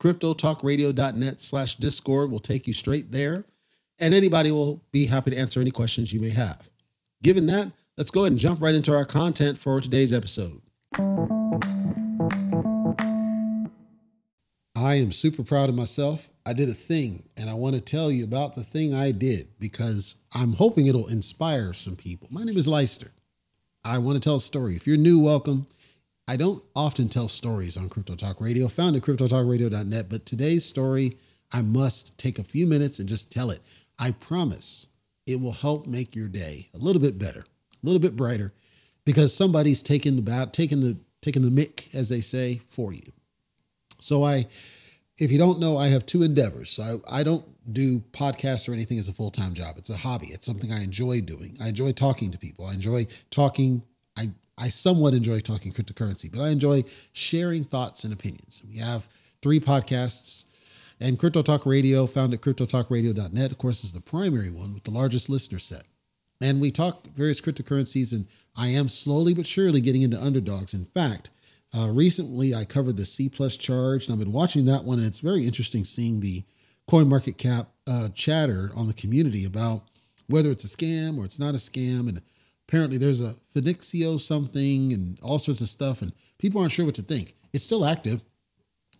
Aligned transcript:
CryptoTalkRadio.net 0.00 1.40
slash 1.40 1.76
Discord 1.76 2.30
will 2.30 2.40
take 2.40 2.66
you 2.66 2.72
straight 2.72 3.12
there. 3.12 3.44
And 3.98 4.12
anybody 4.12 4.50
will 4.50 4.82
be 4.92 5.06
happy 5.06 5.30
to 5.30 5.38
answer 5.38 5.60
any 5.60 5.70
questions 5.70 6.12
you 6.12 6.20
may 6.20 6.30
have. 6.30 6.68
Given 7.22 7.46
that, 7.46 7.72
let's 7.96 8.10
go 8.10 8.22
ahead 8.22 8.32
and 8.32 8.38
jump 8.38 8.60
right 8.60 8.74
into 8.74 8.94
our 8.94 9.06
content 9.06 9.58
for 9.58 9.80
today's 9.80 10.12
episode. 10.12 10.60
I 14.76 14.94
am 14.96 15.10
super 15.12 15.42
proud 15.42 15.70
of 15.70 15.74
myself. 15.74 16.30
I 16.44 16.52
did 16.52 16.68
a 16.68 16.74
thing 16.74 17.28
and 17.36 17.48
I 17.48 17.54
want 17.54 17.74
to 17.74 17.80
tell 17.80 18.10
you 18.10 18.22
about 18.22 18.54
the 18.54 18.62
thing 18.62 18.94
I 18.94 19.10
did 19.10 19.48
because 19.58 20.16
I'm 20.32 20.52
hoping 20.52 20.86
it'll 20.86 21.08
inspire 21.08 21.72
some 21.72 21.96
people. 21.96 22.28
My 22.30 22.44
name 22.44 22.58
is 22.58 22.68
Leister. 22.68 23.12
I 23.82 23.98
want 23.98 24.16
to 24.16 24.20
tell 24.20 24.36
a 24.36 24.40
story. 24.40 24.76
If 24.76 24.86
you're 24.86 24.98
new, 24.98 25.18
welcome. 25.18 25.66
I 26.28 26.36
don't 26.36 26.62
often 26.74 27.08
tell 27.08 27.28
stories 27.28 27.76
on 27.76 27.88
Crypto 27.88 28.16
Talk 28.16 28.40
Radio, 28.40 28.66
found 28.66 28.96
at 28.96 29.02
cryptotalkradio.net, 29.02 30.08
but 30.08 30.26
today's 30.26 30.64
story, 30.64 31.16
I 31.52 31.62
must 31.62 32.18
take 32.18 32.38
a 32.38 32.44
few 32.44 32.66
minutes 32.66 32.98
and 32.98 33.08
just 33.08 33.30
tell 33.30 33.50
it. 33.50 33.60
I 33.98 34.10
promise 34.10 34.88
it 35.24 35.40
will 35.40 35.52
help 35.52 35.86
make 35.86 36.16
your 36.16 36.28
day 36.28 36.68
a 36.74 36.78
little 36.78 37.00
bit 37.00 37.18
better, 37.18 37.40
a 37.40 37.86
little 37.86 38.00
bit 38.00 38.16
brighter, 38.16 38.52
because 39.04 39.32
somebody's 39.32 39.84
taking 39.84 40.16
the 40.16 40.22
bat, 40.22 40.52
taking 40.52 40.80
the 40.80 40.96
taking 41.22 41.42
the 41.42 41.50
mic, 41.50 41.88
as 41.94 42.08
they 42.08 42.20
say, 42.20 42.60
for 42.68 42.92
you. 42.92 43.12
So 43.98 44.24
I, 44.24 44.46
if 45.18 45.32
you 45.32 45.38
don't 45.38 45.58
know, 45.58 45.76
I 45.76 45.88
have 45.88 46.06
two 46.06 46.22
endeavors. 46.22 46.70
So 46.70 47.00
I, 47.10 47.20
I 47.20 47.22
don't 47.22 47.44
do 47.72 48.00
podcasts 48.12 48.68
or 48.68 48.72
anything 48.72 48.98
as 48.98 49.08
a 49.08 49.12
full 49.12 49.30
time 49.30 49.54
job. 49.54 49.76
It's 49.78 49.90
a 49.90 49.96
hobby. 49.96 50.28
It's 50.28 50.46
something 50.46 50.72
I 50.72 50.82
enjoy 50.82 51.20
doing. 51.20 51.56
I 51.60 51.68
enjoy 51.68 51.92
talking 51.92 52.30
to 52.32 52.38
people. 52.38 52.66
I 52.66 52.74
enjoy 52.74 53.06
talking. 53.30 53.82
I 54.58 54.68
somewhat 54.68 55.14
enjoy 55.14 55.40
talking 55.40 55.72
cryptocurrency, 55.72 56.30
but 56.32 56.40
I 56.40 56.48
enjoy 56.48 56.84
sharing 57.12 57.64
thoughts 57.64 58.04
and 58.04 58.12
opinions. 58.12 58.62
We 58.68 58.78
have 58.78 59.08
three 59.42 59.60
podcasts. 59.60 60.44
And 60.98 61.18
Crypto 61.18 61.42
Talk 61.42 61.66
Radio, 61.66 62.06
found 62.06 62.32
at 62.32 62.40
cryptotalkradio.net, 62.40 63.50
of 63.50 63.58
course, 63.58 63.84
is 63.84 63.92
the 63.92 64.00
primary 64.00 64.50
one 64.50 64.72
with 64.72 64.84
the 64.84 64.90
largest 64.90 65.28
listener 65.28 65.58
set. 65.58 65.82
And 66.40 66.60
we 66.60 66.70
talk 66.70 67.06
various 67.08 67.40
cryptocurrencies, 67.40 68.12
and 68.12 68.26
I 68.56 68.68
am 68.68 68.88
slowly 68.88 69.34
but 69.34 69.46
surely 69.46 69.82
getting 69.82 70.02
into 70.02 70.22
underdogs. 70.22 70.72
In 70.72 70.86
fact, 70.86 71.30
uh, 71.76 71.88
recently, 71.88 72.54
I 72.54 72.64
covered 72.64 72.96
the 72.96 73.04
C 73.04 73.28
plus 73.28 73.58
charge, 73.58 74.06
and 74.06 74.14
I've 74.14 74.24
been 74.24 74.32
watching 74.32 74.64
that 74.66 74.84
one, 74.84 74.98
and 74.98 75.06
it's 75.06 75.20
very 75.20 75.46
interesting 75.46 75.84
seeing 75.84 76.20
the 76.20 76.44
coin 76.88 77.08
market 77.08 77.36
cap 77.36 77.68
uh, 77.86 78.08
chatter 78.14 78.70
on 78.74 78.86
the 78.86 78.94
community 78.94 79.44
about 79.44 79.82
whether 80.28 80.50
it's 80.50 80.64
a 80.64 80.76
scam 80.76 81.18
or 81.18 81.24
it's 81.24 81.38
not 81.38 81.54
a 81.54 81.58
scam. 81.58 82.08
And 82.08 82.22
apparently, 82.68 82.98
there's 82.98 83.20
a 83.20 83.36
Phoenixio 83.54 84.20
something 84.20 84.92
and 84.92 85.18
all 85.22 85.38
sorts 85.38 85.60
of 85.60 85.68
stuff, 85.68 86.02
and 86.02 86.12
people 86.38 86.60
aren't 86.60 86.72
sure 86.72 86.84
what 86.84 86.94
to 86.96 87.02
think. 87.02 87.34
It's 87.52 87.64
still 87.64 87.84
active, 87.84 88.22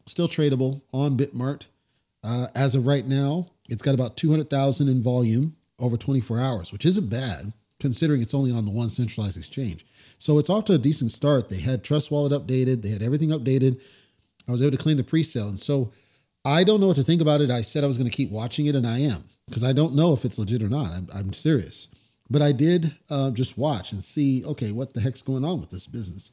still 0.06 0.28
tradable 0.28 0.82
on 0.92 1.16
Bitmart. 1.16 1.66
Uh, 2.24 2.48
as 2.54 2.74
of 2.74 2.86
right 2.86 3.06
now, 3.06 3.48
it's 3.68 3.82
got 3.82 3.94
about 3.94 4.16
200,000 4.16 4.88
in 4.88 5.02
volume 5.02 5.56
over 5.78 5.96
24 5.96 6.40
hours, 6.40 6.72
which 6.72 6.86
isn't 6.86 7.08
bad 7.08 7.52
considering 7.78 8.22
it's 8.22 8.34
only 8.34 8.50
on 8.50 8.64
the 8.64 8.70
one 8.70 8.88
centralized 8.88 9.36
exchange. 9.36 9.84
So 10.18 10.38
it's 10.38 10.48
off 10.48 10.64
to 10.66 10.72
a 10.72 10.78
decent 10.78 11.12
start. 11.12 11.48
They 11.48 11.60
had 11.60 11.84
Trust 11.84 12.10
Wallet 12.10 12.32
updated, 12.32 12.82
they 12.82 12.88
had 12.88 13.02
everything 13.02 13.28
updated. 13.30 13.80
I 14.48 14.52
was 14.52 14.62
able 14.62 14.72
to 14.72 14.82
claim 14.82 14.96
the 14.96 15.04
pre-sale. 15.04 15.48
And 15.48 15.60
so 15.60 15.92
I 16.44 16.64
don't 16.64 16.80
know 16.80 16.86
what 16.86 16.96
to 16.96 17.02
think 17.02 17.20
about 17.20 17.40
it. 17.40 17.50
I 17.50 17.60
said 17.60 17.84
I 17.84 17.88
was 17.88 17.98
going 17.98 18.08
to 18.08 18.16
keep 18.16 18.30
watching 18.30 18.66
it, 18.66 18.76
and 18.76 18.86
I 18.86 19.00
am 19.00 19.24
because 19.48 19.64
I 19.64 19.72
don't 19.72 19.94
know 19.94 20.12
if 20.12 20.24
it's 20.24 20.38
legit 20.38 20.62
or 20.62 20.68
not. 20.68 20.92
I'm, 20.92 21.08
I'm 21.12 21.32
serious. 21.32 21.88
But 22.28 22.42
I 22.42 22.52
did 22.52 22.94
uh, 23.08 23.30
just 23.30 23.56
watch 23.56 23.92
and 23.92 24.02
see, 24.02 24.44
okay, 24.44 24.72
what 24.72 24.94
the 24.94 25.00
heck's 25.00 25.22
going 25.22 25.44
on 25.44 25.60
with 25.60 25.70
this 25.70 25.86
business? 25.86 26.30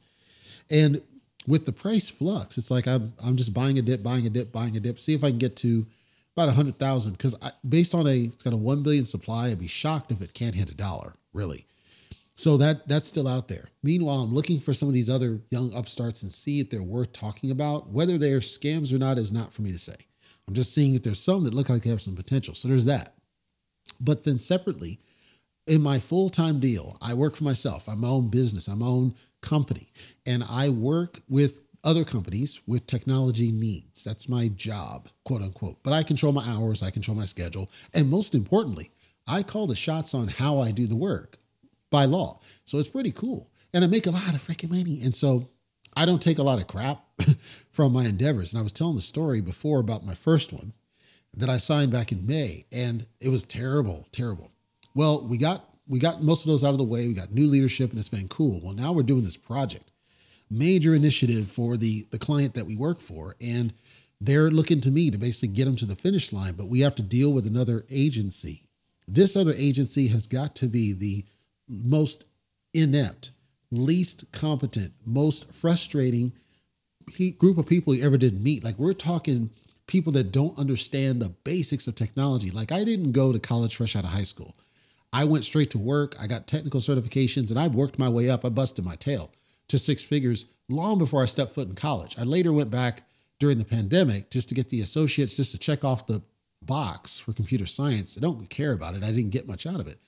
And 0.70 1.02
with 1.46 1.66
the 1.66 1.72
price 1.72 2.10
flux, 2.10 2.58
it's 2.58 2.70
like 2.70 2.86
I'm 2.86 3.12
I'm 3.22 3.36
just 3.36 3.54
buying 3.54 3.78
a 3.78 3.82
dip, 3.82 4.02
buying 4.02 4.26
a 4.26 4.30
dip, 4.30 4.50
buying 4.50 4.76
a 4.76 4.80
dip. 4.80 4.98
See 4.98 5.14
if 5.14 5.22
I 5.22 5.30
can 5.30 5.38
get 5.38 5.56
to 5.56 5.86
about 6.36 6.48
a 6.48 6.52
hundred 6.52 6.78
thousand. 6.78 7.12
Because 7.12 7.36
based 7.68 7.94
on 7.94 8.06
a 8.06 8.24
it's 8.24 8.42
got 8.42 8.52
a 8.52 8.56
one 8.56 8.82
billion 8.82 9.04
supply, 9.04 9.48
I'd 9.48 9.58
be 9.60 9.68
shocked 9.68 10.10
if 10.10 10.20
it 10.20 10.34
can't 10.34 10.54
hit 10.54 10.70
a 10.70 10.74
dollar, 10.74 11.14
really. 11.32 11.66
So 12.34 12.56
that 12.56 12.88
that's 12.88 13.06
still 13.06 13.28
out 13.28 13.48
there. 13.48 13.68
Meanwhile, 13.82 14.20
I'm 14.20 14.34
looking 14.34 14.58
for 14.58 14.74
some 14.74 14.88
of 14.88 14.94
these 14.94 15.10
other 15.10 15.40
young 15.50 15.72
upstarts 15.74 16.22
and 16.22 16.32
see 16.32 16.60
if 16.60 16.70
they're 16.70 16.82
worth 16.82 17.12
talking 17.12 17.50
about. 17.50 17.90
Whether 17.90 18.18
they're 18.18 18.40
scams 18.40 18.92
or 18.92 18.98
not 18.98 19.18
is 19.18 19.32
not 19.32 19.52
for 19.52 19.62
me 19.62 19.70
to 19.72 19.78
say. 19.78 19.96
I'm 20.48 20.54
just 20.54 20.74
seeing 20.74 20.94
if 20.94 21.02
there's 21.02 21.20
some 21.20 21.44
that 21.44 21.54
look 21.54 21.68
like 21.68 21.82
they 21.82 21.90
have 21.90 22.02
some 22.02 22.16
potential. 22.16 22.54
So 22.54 22.68
there's 22.68 22.84
that. 22.86 23.14
But 24.00 24.24
then 24.24 24.38
separately, 24.38 24.98
in 25.66 25.82
my 25.82 25.98
full-time 25.98 26.60
deal, 26.60 26.98
I 27.00 27.14
work 27.14 27.36
for 27.36 27.44
myself. 27.44 27.88
I'm 27.88 28.00
my 28.00 28.08
own 28.08 28.28
business. 28.28 28.68
I'm 28.68 28.80
my 28.80 28.86
own 28.86 29.14
company. 29.40 29.90
And 30.26 30.44
I 30.48 30.68
work 30.68 31.20
with 31.28 31.60
other 31.82 32.04
companies 32.04 32.60
with 32.66 32.86
technology 32.86 33.50
needs. 33.50 34.04
That's 34.04 34.28
my 34.28 34.48
job, 34.48 35.08
quote 35.24 35.42
unquote. 35.42 35.82
But 35.82 35.92
I 35.92 36.02
control 36.02 36.32
my 36.32 36.44
hours, 36.46 36.82
I 36.82 36.90
control 36.90 37.16
my 37.16 37.24
schedule. 37.24 37.70
And 37.92 38.10
most 38.10 38.34
importantly, 38.34 38.90
I 39.26 39.42
call 39.42 39.66
the 39.66 39.76
shots 39.76 40.14
on 40.14 40.28
how 40.28 40.58
I 40.58 40.70
do 40.70 40.86
the 40.86 40.96
work 40.96 41.38
by 41.90 42.06
law. 42.06 42.40
So 42.64 42.78
it's 42.78 42.88
pretty 42.88 43.12
cool. 43.12 43.50
And 43.72 43.84
I 43.84 43.86
make 43.86 44.06
a 44.06 44.10
lot 44.10 44.34
of 44.34 44.46
freaking 44.46 44.70
money. 44.70 45.00
And 45.02 45.14
so 45.14 45.48
I 45.96 46.06
don't 46.06 46.22
take 46.22 46.38
a 46.38 46.42
lot 46.42 46.58
of 46.58 46.66
crap 46.66 47.04
from 47.70 47.92
my 47.92 48.06
endeavors. 48.06 48.52
And 48.52 48.60
I 48.60 48.62
was 48.62 48.72
telling 48.72 48.96
the 48.96 49.02
story 49.02 49.40
before 49.40 49.80
about 49.80 50.06
my 50.06 50.14
first 50.14 50.52
one 50.52 50.72
that 51.36 51.48
I 51.48 51.58
signed 51.58 51.90
back 51.92 52.12
in 52.12 52.26
May, 52.26 52.64
and 52.70 53.06
it 53.20 53.28
was 53.28 53.44
terrible, 53.44 54.06
terrible. 54.12 54.52
Well, 54.94 55.26
we 55.26 55.38
got 55.38 55.68
we 55.86 55.98
got 55.98 56.22
most 56.22 56.44
of 56.44 56.48
those 56.48 56.64
out 56.64 56.70
of 56.70 56.78
the 56.78 56.84
way. 56.84 57.06
We 57.06 57.14
got 57.14 57.32
new 57.32 57.46
leadership, 57.46 57.90
and 57.90 57.98
it's 57.98 58.08
been 58.08 58.28
cool. 58.28 58.60
Well, 58.62 58.74
now 58.74 58.92
we're 58.92 59.02
doing 59.02 59.24
this 59.24 59.36
project, 59.36 59.90
major 60.50 60.94
initiative 60.94 61.50
for 61.50 61.76
the 61.76 62.06
the 62.10 62.18
client 62.18 62.54
that 62.54 62.66
we 62.66 62.76
work 62.76 63.00
for, 63.00 63.36
and 63.40 63.74
they're 64.20 64.50
looking 64.50 64.80
to 64.82 64.90
me 64.90 65.10
to 65.10 65.18
basically 65.18 65.54
get 65.54 65.64
them 65.66 65.76
to 65.76 65.86
the 65.86 65.96
finish 65.96 66.32
line. 66.32 66.54
But 66.54 66.68
we 66.68 66.80
have 66.80 66.94
to 66.96 67.02
deal 67.02 67.32
with 67.32 67.46
another 67.46 67.84
agency. 67.90 68.62
This 69.06 69.36
other 69.36 69.52
agency 69.54 70.08
has 70.08 70.26
got 70.26 70.54
to 70.56 70.66
be 70.66 70.92
the 70.92 71.24
most 71.68 72.24
inept, 72.72 73.32
least 73.70 74.30
competent, 74.32 74.92
most 75.04 75.52
frustrating 75.52 76.32
group 77.38 77.58
of 77.58 77.66
people 77.66 77.94
you 77.94 78.04
ever 78.04 78.16
did 78.16 78.42
meet. 78.42 78.64
Like 78.64 78.78
we're 78.78 78.94
talking 78.94 79.50
people 79.86 80.12
that 80.12 80.32
don't 80.32 80.58
understand 80.58 81.20
the 81.20 81.28
basics 81.28 81.86
of 81.86 81.94
technology. 81.94 82.50
Like 82.50 82.72
I 82.72 82.84
didn't 82.84 83.12
go 83.12 83.32
to 83.32 83.38
college 83.38 83.76
fresh 83.76 83.94
out 83.94 84.04
of 84.04 84.10
high 84.10 84.22
school. 84.22 84.56
I 85.14 85.24
went 85.24 85.44
straight 85.44 85.70
to 85.70 85.78
work. 85.78 86.16
I 86.20 86.26
got 86.26 86.48
technical 86.48 86.80
certifications 86.80 87.48
and 87.50 87.58
I 87.58 87.68
worked 87.68 88.00
my 88.00 88.08
way 88.08 88.28
up. 88.28 88.44
I 88.44 88.48
busted 88.48 88.84
my 88.84 88.96
tail 88.96 89.30
to 89.68 89.78
six 89.78 90.02
figures 90.02 90.46
long 90.68 90.98
before 90.98 91.22
I 91.22 91.26
stepped 91.26 91.52
foot 91.52 91.68
in 91.68 91.76
college. 91.76 92.16
I 92.18 92.24
later 92.24 92.52
went 92.52 92.70
back 92.70 93.04
during 93.38 93.58
the 93.58 93.64
pandemic 93.64 94.30
just 94.30 94.48
to 94.48 94.56
get 94.56 94.70
the 94.70 94.80
associates, 94.80 95.36
just 95.36 95.52
to 95.52 95.58
check 95.58 95.84
off 95.84 96.08
the 96.08 96.22
box 96.60 97.20
for 97.20 97.32
computer 97.32 97.64
science. 97.64 98.18
I 98.18 98.20
don't 98.20 98.50
care 98.50 98.72
about 98.72 98.96
it. 98.96 99.04
I 99.04 99.12
didn't 99.12 99.30
get 99.30 99.46
much 99.46 99.66
out 99.66 99.78
of 99.78 99.86
it. 99.86 100.00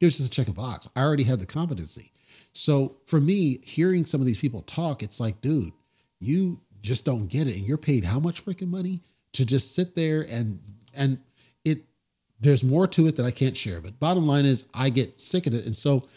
It 0.00 0.04
was 0.04 0.18
just 0.18 0.28
a 0.28 0.30
check 0.30 0.46
a 0.46 0.52
box. 0.52 0.88
I 0.94 1.02
already 1.02 1.24
had 1.24 1.40
the 1.40 1.46
competency. 1.46 2.12
So 2.52 2.98
for 3.06 3.20
me, 3.20 3.60
hearing 3.64 4.04
some 4.04 4.20
of 4.20 4.26
these 4.26 4.38
people 4.38 4.62
talk, 4.62 5.02
it's 5.02 5.18
like, 5.18 5.40
dude, 5.40 5.72
you 6.20 6.60
just 6.82 7.04
don't 7.04 7.26
get 7.26 7.48
it. 7.48 7.56
And 7.56 7.66
you're 7.66 7.78
paid 7.78 8.04
how 8.04 8.20
much 8.20 8.44
freaking 8.44 8.68
money 8.68 9.00
to 9.32 9.44
just 9.44 9.74
sit 9.74 9.96
there 9.96 10.22
and 10.22 10.60
and 10.94 11.18
it 11.64 11.86
there's 12.42 12.64
more 12.64 12.86
to 12.88 13.06
it 13.06 13.16
that 13.16 13.26
I 13.26 13.30
can't 13.30 13.56
share. 13.56 13.80
But 13.80 14.00
bottom 14.00 14.26
line 14.26 14.44
is 14.44 14.66
I 14.74 14.90
get 14.90 15.20
sick 15.20 15.46
of 15.46 15.54
it. 15.54 15.64
And 15.64 15.76
so 15.76 16.08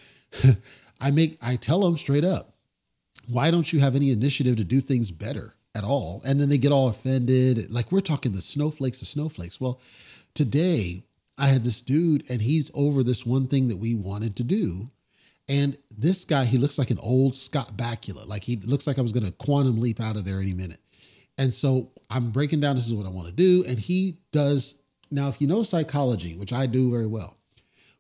I 1.02 1.12
make 1.12 1.38
I 1.42 1.56
tell 1.56 1.82
them 1.82 1.98
straight 1.98 2.26
up, 2.26 2.56
why 3.28 3.52
don't 3.52 3.72
you 3.72 3.80
have 3.80 3.96
any 3.96 4.12
initiative 4.12 4.56
to 4.58 4.64
do 4.64 4.82
things 4.82 5.12
better 5.12 5.56
at 5.74 5.84
all? 5.84 6.22
And 6.26 6.42
then 6.42 6.50
they 6.50 6.58
get 6.58 6.72
all 6.72 6.90
offended. 6.90 7.72
Like 7.72 7.92
we're 7.92 8.02
talking 8.02 8.34
the 8.34 8.42
snowflakes 8.42 9.02
of 9.02 9.08
snowflakes. 9.08 9.62
Well, 9.62 9.80
today 10.34 11.04
I 11.38 11.48
had 11.48 11.64
this 11.64 11.82
dude 11.82 12.24
and 12.30 12.42
he's 12.42 12.72
over 12.74 13.04
this 13.04 13.26
one 13.26 13.48
thing 13.48 13.68
that 13.68 13.78
we 13.78 13.94
wanted 13.94 14.36
to 14.38 14.44
do. 14.44 14.90
And 15.48 15.78
this 15.96 16.26
guy, 16.26 16.46
he 16.46 16.58
looks 16.58 16.80
like 16.80 16.90
an 16.90 16.98
old 17.00 17.36
Scott 17.36 17.78
Bakula. 17.78 18.28
Like 18.28 18.44
he 18.44 18.56
looks 18.56 18.88
like 18.88 18.98
I 18.98 19.02
was 19.02 19.12
going 19.12 19.26
to 19.28 19.32
quantum 19.32 19.80
leap 19.80 20.02
out 20.02 20.16
of 20.16 20.26
there 20.26 20.40
any 20.40 20.56
minute. 20.56 20.80
And 21.38 21.54
so 21.54 21.92
I'm 22.10 22.32
breaking 22.32 22.62
down 22.62 22.78
this 22.78 22.88
is 22.88 22.96
what 22.96 23.06
I 23.06 23.10
want 23.10 23.28
to 23.28 23.34
do. 23.34 23.64
And 23.68 23.78
he 23.78 24.18
does. 24.32 24.82
Now, 25.12 25.30
if 25.30 25.40
you 25.40 25.48
know 25.48 25.64
psychology, 25.64 26.36
which 26.36 26.54
I 26.54 26.66
do 26.66 26.92
very 26.92 27.08
well, 27.08 27.38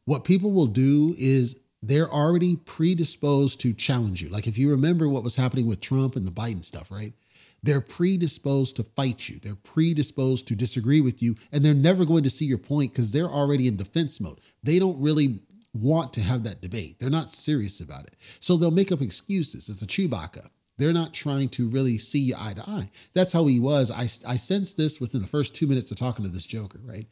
what 0.05 0.23
people 0.23 0.51
will 0.51 0.67
do 0.67 1.15
is 1.17 1.57
they're 1.81 2.09
already 2.09 2.55
predisposed 2.55 3.59
to 3.61 3.73
challenge 3.73 4.21
you. 4.21 4.29
Like 4.29 4.47
if 4.47 4.57
you 4.57 4.69
remember 4.71 5.07
what 5.07 5.23
was 5.23 5.35
happening 5.35 5.67
with 5.67 5.81
Trump 5.81 6.15
and 6.15 6.27
the 6.27 6.31
Biden 6.31 6.63
stuff, 6.63 6.89
right? 6.89 7.13
They're 7.61 7.81
predisposed 7.81 8.75
to 8.75 8.83
fight 8.83 9.27
you. 9.27 9.39
They're 9.39 9.55
predisposed 9.55 10.47
to 10.47 10.55
disagree 10.55 11.01
with 11.01 11.23
you, 11.23 11.35
and 11.51 11.63
they're 11.63 11.73
never 11.73 12.05
going 12.05 12.23
to 12.23 12.29
see 12.29 12.45
your 12.45 12.59
point 12.59 12.91
because 12.91 13.11
they're 13.11 13.25
already 13.25 13.67
in 13.67 13.75
defense 13.75 14.21
mode. 14.21 14.39
They 14.61 14.77
don't 14.77 15.01
really 15.01 15.39
want 15.73 16.13
to 16.13 16.21
have 16.21 16.43
that 16.43 16.61
debate. 16.61 16.99
They're 16.99 17.09
not 17.09 17.31
serious 17.31 17.79
about 17.79 18.05
it. 18.05 18.15
So 18.39 18.55
they'll 18.55 18.71
make 18.71 18.91
up 18.91 19.01
excuses. 19.01 19.67
It's 19.67 19.81
a 19.81 19.87
Chewbacca. 19.87 20.49
They're 20.77 20.93
not 20.93 21.13
trying 21.13 21.49
to 21.49 21.69
really 21.69 21.97
see 21.97 22.33
eye 22.37 22.53
to 22.53 22.69
eye. 22.69 22.89
That's 23.13 23.33
how 23.33 23.45
he 23.45 23.59
was. 23.59 23.91
I, 23.91 24.03
I 24.29 24.35
sensed 24.35 24.77
this 24.77 24.99
within 24.99 25.21
the 25.21 25.27
first 25.27 25.55
two 25.55 25.67
minutes 25.67 25.89
of 25.91 25.97
talking 25.97 26.25
to 26.25 26.31
this 26.31 26.45
Joker, 26.45 26.79
right? 26.83 27.07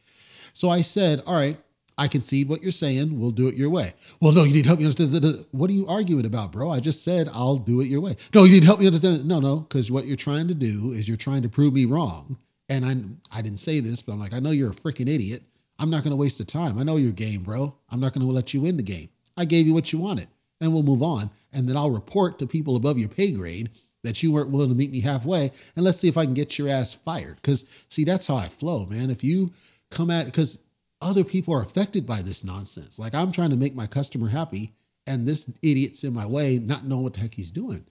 So 0.53 0.69
I 0.69 0.81
said, 0.81 1.23
All 1.25 1.35
right, 1.35 1.57
I 1.97 2.07
concede 2.07 2.49
what 2.49 2.63
you're 2.63 2.71
saying. 2.71 3.19
We'll 3.19 3.31
do 3.31 3.47
it 3.47 3.55
your 3.55 3.69
way. 3.69 3.93
Well, 4.19 4.31
no, 4.31 4.43
you 4.43 4.53
need 4.53 4.65
help 4.65 4.79
me 4.79 4.85
understand. 4.85 5.45
What 5.51 5.69
are 5.69 5.73
you 5.73 5.87
arguing 5.87 6.25
about, 6.25 6.51
bro? 6.51 6.69
I 6.71 6.79
just 6.79 7.03
said 7.03 7.29
I'll 7.31 7.57
do 7.57 7.81
it 7.81 7.87
your 7.87 8.01
way. 8.01 8.17
No, 8.33 8.43
you 8.43 8.53
need 8.53 8.63
help 8.63 8.79
me 8.79 8.87
understand. 8.87 9.25
No, 9.25 9.39
no, 9.39 9.59
because 9.61 9.91
what 9.91 10.05
you're 10.05 10.15
trying 10.15 10.47
to 10.47 10.55
do 10.55 10.91
is 10.91 11.07
you're 11.07 11.17
trying 11.17 11.43
to 11.43 11.49
prove 11.49 11.73
me 11.73 11.85
wrong. 11.85 12.37
And 12.69 12.85
I, 12.85 13.37
I 13.37 13.41
didn't 13.41 13.59
say 13.59 13.79
this, 13.79 14.01
but 14.01 14.13
I'm 14.13 14.19
like, 14.19 14.33
I 14.33 14.39
know 14.39 14.51
you're 14.51 14.71
a 14.71 14.75
freaking 14.75 15.09
idiot. 15.09 15.43
I'm 15.77 15.89
not 15.89 16.03
going 16.03 16.11
to 16.11 16.17
waste 16.17 16.37
the 16.37 16.45
time. 16.45 16.79
I 16.79 16.83
know 16.83 16.97
your 16.97 17.11
game, 17.11 17.43
bro. 17.43 17.75
I'm 17.89 17.99
not 17.99 18.13
going 18.13 18.25
to 18.25 18.31
let 18.31 18.53
you 18.53 18.61
win 18.61 18.77
the 18.77 18.83
game. 18.83 19.09
I 19.35 19.45
gave 19.45 19.67
you 19.67 19.73
what 19.73 19.91
you 19.91 19.99
wanted, 19.99 20.27
and 20.61 20.71
we'll 20.71 20.83
move 20.83 21.03
on. 21.03 21.29
And 21.53 21.69
then 21.69 21.77
I'll 21.77 21.91
report 21.91 22.39
to 22.39 22.47
people 22.47 22.75
above 22.75 22.97
your 22.97 23.09
pay 23.09 23.31
grade 23.31 23.69
that 24.03 24.21
you 24.21 24.33
weren't 24.33 24.49
willing 24.49 24.69
to 24.69 24.75
meet 24.75 24.91
me 24.91 24.99
halfway, 24.99 25.51
and 25.75 25.85
let's 25.85 25.99
see 25.99 26.09
if 26.09 26.17
I 26.17 26.25
can 26.25 26.33
get 26.33 26.57
your 26.57 26.67
ass 26.67 26.93
fired. 26.93 27.37
Because 27.37 27.65
see, 27.87 28.03
that's 28.03 28.27
how 28.27 28.35
I 28.35 28.49
flow, 28.49 28.85
man. 28.85 29.09
If 29.09 29.23
you 29.23 29.51
come 29.89 30.09
at 30.09 30.25
because 30.25 30.59
other 31.01 31.23
people 31.23 31.53
are 31.53 31.61
affected 31.61 32.05
by 32.07 32.21
this 32.21 32.43
nonsense. 32.43 32.97
Like 32.97 33.13
I'm 33.13 33.31
trying 33.31 33.49
to 33.51 33.55
make 33.55 33.75
my 33.75 33.87
customer 33.87 34.29
happy, 34.29 34.73
and 35.05 35.27
this 35.27 35.49
idiot's 35.61 36.03
in 36.03 36.13
my 36.13 36.25
way, 36.25 36.59
not 36.59 36.85
knowing 36.85 37.03
what 37.03 37.13
the 37.13 37.19
heck 37.19 37.35
he's 37.35 37.51
doing. 37.51 37.85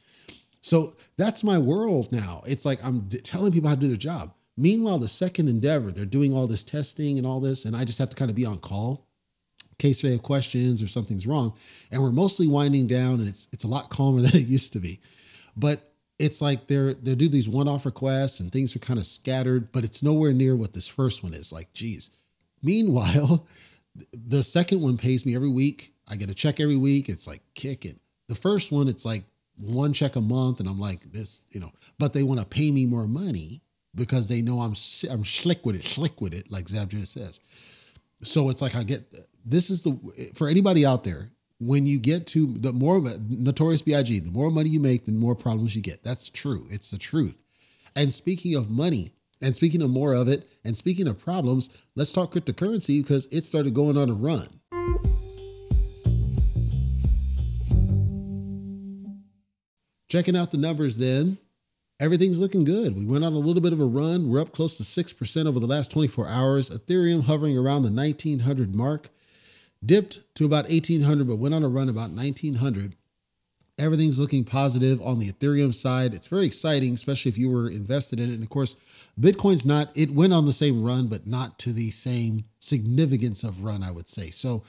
So 0.60 0.94
that's 1.16 1.44
my 1.44 1.58
world 1.58 2.12
now. 2.12 2.42
It's 2.46 2.64
like 2.64 2.82
I'm 2.84 3.08
telling 3.08 3.52
people 3.52 3.68
how 3.68 3.74
to 3.74 3.80
do 3.80 3.88
their 3.88 3.96
job. 3.96 4.34
Meanwhile, 4.56 4.98
the 4.98 5.08
second 5.08 5.48
endeavor, 5.48 5.90
they're 5.90 6.04
doing 6.04 6.34
all 6.34 6.46
this 6.46 6.62
testing 6.62 7.18
and 7.18 7.26
all 7.26 7.40
this, 7.40 7.64
and 7.64 7.76
I 7.76 7.84
just 7.84 7.98
have 7.98 8.10
to 8.10 8.16
kind 8.16 8.30
of 8.30 8.36
be 8.36 8.46
on 8.46 8.58
call 8.58 9.06
case 9.82 10.00
they 10.00 10.12
have 10.12 10.22
questions 10.22 10.82
or 10.82 10.88
something's 10.88 11.26
wrong. 11.26 11.54
And 11.90 12.00
we're 12.00 12.12
mostly 12.12 12.46
winding 12.46 12.86
down, 12.86 13.14
and 13.14 13.28
it's 13.28 13.48
it's 13.52 13.64
a 13.64 13.68
lot 13.68 13.90
calmer 13.90 14.20
than 14.22 14.36
it 14.36 14.46
used 14.46 14.72
to 14.74 14.80
be. 14.80 15.00
But 15.56 15.92
it's 16.18 16.40
like 16.40 16.68
they're 16.68 16.94
they 16.94 17.14
do 17.14 17.28
these 17.28 17.48
one-off 17.48 17.84
requests 17.84 18.38
and 18.40 18.52
things 18.52 18.76
are 18.76 18.78
kind 18.78 18.98
of 18.98 19.06
scattered, 19.06 19.72
but 19.72 19.84
it's 19.84 20.02
nowhere 20.02 20.32
near 20.32 20.54
what 20.54 20.72
this 20.72 20.88
first 20.88 21.22
one 21.22 21.34
is. 21.34 21.52
Like, 21.52 21.72
geez. 21.72 22.10
Meanwhile, 22.62 23.46
the 24.12 24.42
second 24.42 24.80
one 24.80 24.96
pays 24.96 25.26
me 25.26 25.34
every 25.34 25.50
week. 25.50 25.92
I 26.08 26.16
get 26.16 26.30
a 26.30 26.34
check 26.34 26.60
every 26.60 26.76
week. 26.76 27.08
It's 27.08 27.26
like 27.26 27.42
kicking. 27.54 27.98
The 28.28 28.34
first 28.34 28.70
one, 28.70 28.88
it's 28.88 29.04
like 29.04 29.24
one 29.56 29.92
check 29.92 30.16
a 30.16 30.20
month, 30.20 30.60
and 30.60 30.68
I'm 30.68 30.80
like 30.80 31.12
this, 31.12 31.42
you 31.50 31.60
know. 31.60 31.72
But 31.98 32.12
they 32.12 32.22
want 32.22 32.40
to 32.40 32.46
pay 32.46 32.70
me 32.70 32.86
more 32.86 33.06
money 33.06 33.62
because 33.94 34.28
they 34.28 34.42
know 34.42 34.60
I'm 34.60 34.74
I'm 35.10 35.24
slick 35.24 35.66
with 35.66 35.76
it, 35.76 35.84
slick 35.84 36.20
with 36.20 36.34
it, 36.34 36.50
like 36.50 36.66
Zabjud 36.66 37.06
says. 37.06 37.40
So 38.22 38.48
it's 38.50 38.62
like 38.62 38.76
I 38.76 38.84
get 38.84 39.12
this 39.44 39.70
is 39.70 39.82
the 39.82 39.98
for 40.34 40.48
anybody 40.48 40.84
out 40.84 41.04
there 41.04 41.30
when 41.58 41.86
you 41.86 41.98
get 41.98 42.26
to 42.26 42.46
the 42.58 42.72
more 42.72 43.00
Notorious 43.28 43.82
B.I.G. 43.82 44.20
the 44.20 44.30
more 44.30 44.50
money 44.50 44.68
you 44.70 44.80
make 44.80 45.06
the 45.06 45.12
more 45.12 45.34
problems 45.34 45.76
you 45.76 45.82
get 45.82 46.02
that's 46.02 46.30
true 46.30 46.66
it's 46.70 46.90
the 46.90 46.98
truth 46.98 47.42
and 47.94 48.12
speaking 48.14 48.54
of 48.54 48.70
money 48.70 49.12
and 49.40 49.54
speaking 49.56 49.82
of 49.82 49.90
more 49.90 50.14
of 50.14 50.28
it 50.28 50.48
and 50.64 50.76
speaking 50.76 51.06
of 51.06 51.18
problems 51.18 51.70
let's 51.94 52.12
talk 52.12 52.32
cryptocurrency 52.32 53.02
because 53.02 53.26
it 53.30 53.44
started 53.44 53.74
going 53.74 53.96
on 53.96 54.10
a 54.10 54.14
run 54.14 54.48
checking 60.08 60.36
out 60.36 60.50
the 60.50 60.58
numbers 60.58 60.96
then 60.96 61.38
everything's 62.02 62.40
looking 62.40 62.64
good. 62.64 62.96
We 62.96 63.06
went 63.06 63.24
on 63.24 63.32
a 63.32 63.38
little 63.38 63.62
bit 63.62 63.72
of 63.72 63.78
a 63.78 63.84
run. 63.84 64.28
We're 64.28 64.40
up 64.40 64.50
close 64.50 64.76
to 64.76 64.82
6% 64.82 65.46
over 65.46 65.60
the 65.60 65.68
last 65.68 65.92
24 65.92 66.26
hours. 66.26 66.68
Ethereum 66.68 67.26
hovering 67.26 67.56
around 67.56 67.84
the 67.84 67.92
1900 67.92 68.74
mark, 68.74 69.10
dipped 69.84 70.20
to 70.36 70.44
about 70.44 70.68
1800, 70.68 71.26
but 71.26 71.36
went 71.36 71.54
on 71.54 71.62
a 71.62 71.68
run 71.68 71.88
about 71.88 72.10
1900. 72.10 72.96
Everything's 73.78 74.18
looking 74.18 74.44
positive 74.44 75.00
on 75.00 75.18
the 75.18 75.32
Ethereum 75.32 75.74
side. 75.74 76.14
It's 76.14 76.28
very 76.28 76.44
exciting, 76.44 76.94
especially 76.94 77.30
if 77.30 77.38
you 77.38 77.50
were 77.50 77.68
invested 77.68 78.20
in 78.20 78.30
it. 78.30 78.34
And 78.34 78.42
of 78.42 78.50
course, 78.50 78.76
Bitcoin's 79.20 79.66
not, 79.66 79.90
it 79.94 80.10
went 80.10 80.32
on 80.32 80.46
the 80.46 80.52
same 80.52 80.82
run, 80.82 81.08
but 81.08 81.26
not 81.26 81.58
to 81.60 81.72
the 81.72 81.90
same 81.90 82.44
significance 82.60 83.42
of 83.42 83.64
run, 83.64 83.82
I 83.82 83.90
would 83.90 84.08
say. 84.08 84.30
So 84.30 84.62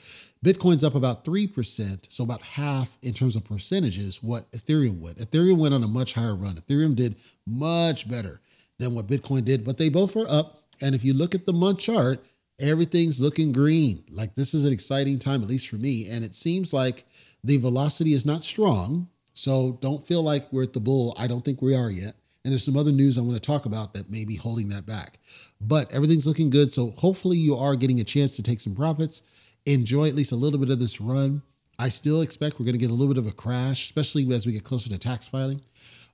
Bitcoin's 0.44 0.82
up 0.82 0.94
about 0.94 1.24
3%, 1.24 2.10
so 2.10 2.24
about 2.24 2.42
half 2.42 2.98
in 3.02 3.12
terms 3.12 3.36
of 3.36 3.44
percentages 3.44 4.22
what 4.22 4.50
Ethereum 4.52 5.00
would. 5.00 5.18
Ethereum 5.18 5.58
went 5.58 5.74
on 5.74 5.84
a 5.84 5.88
much 5.88 6.14
higher 6.14 6.34
run. 6.34 6.56
Ethereum 6.56 6.96
did 6.96 7.16
much 7.46 8.10
better 8.10 8.40
than 8.78 8.94
what 8.94 9.06
Bitcoin 9.06 9.44
did, 9.44 9.64
but 9.64 9.78
they 9.78 9.88
both 9.88 10.16
are 10.16 10.28
up. 10.28 10.62
And 10.80 10.94
if 10.94 11.04
you 11.04 11.14
look 11.14 11.34
at 11.34 11.46
the 11.46 11.52
month 11.52 11.78
chart, 11.78 12.24
everything's 12.58 13.20
looking 13.20 13.52
green. 13.52 14.04
Like 14.10 14.34
this 14.34 14.54
is 14.54 14.64
an 14.64 14.72
exciting 14.72 15.18
time, 15.18 15.42
at 15.42 15.48
least 15.48 15.68
for 15.68 15.76
me. 15.76 16.08
And 16.08 16.24
it 16.24 16.34
seems 16.34 16.72
like 16.72 17.04
the 17.42 17.56
velocity 17.56 18.12
is 18.12 18.26
not 18.26 18.44
strong. 18.44 19.08
So 19.34 19.78
don't 19.80 20.06
feel 20.06 20.22
like 20.22 20.52
we're 20.52 20.62
at 20.62 20.72
the 20.72 20.80
bull. 20.80 21.14
I 21.18 21.26
don't 21.26 21.44
think 21.44 21.60
we 21.60 21.74
are 21.74 21.90
yet. 21.90 22.14
And 22.44 22.52
there's 22.52 22.64
some 22.64 22.76
other 22.76 22.92
news 22.92 23.16
I 23.16 23.22
want 23.22 23.34
to 23.34 23.40
talk 23.40 23.64
about 23.64 23.94
that 23.94 24.10
may 24.10 24.24
be 24.24 24.36
holding 24.36 24.68
that 24.68 24.86
back. 24.86 25.18
But 25.60 25.92
everything's 25.92 26.26
looking 26.26 26.50
good. 26.50 26.70
So 26.70 26.90
hopefully 26.90 27.38
you 27.38 27.56
are 27.56 27.74
getting 27.74 28.00
a 28.00 28.04
chance 28.04 28.36
to 28.36 28.42
take 28.42 28.60
some 28.60 28.74
profits 28.74 29.22
enjoy 29.66 30.08
at 30.08 30.14
least 30.14 30.32
a 30.32 30.36
little 30.36 30.58
bit 30.58 30.70
of 30.70 30.78
this 30.78 31.00
run. 31.00 31.42
I 31.78 31.88
still 31.88 32.22
expect 32.22 32.58
we're 32.58 32.66
going 32.66 32.74
to 32.74 32.80
get 32.80 32.90
a 32.90 32.94
little 32.94 33.12
bit 33.12 33.18
of 33.18 33.26
a 33.26 33.34
crash, 33.34 33.84
especially 33.84 34.32
as 34.32 34.46
we 34.46 34.52
get 34.52 34.64
closer 34.64 34.88
to 34.90 34.98
tax 34.98 35.26
filing. 35.26 35.62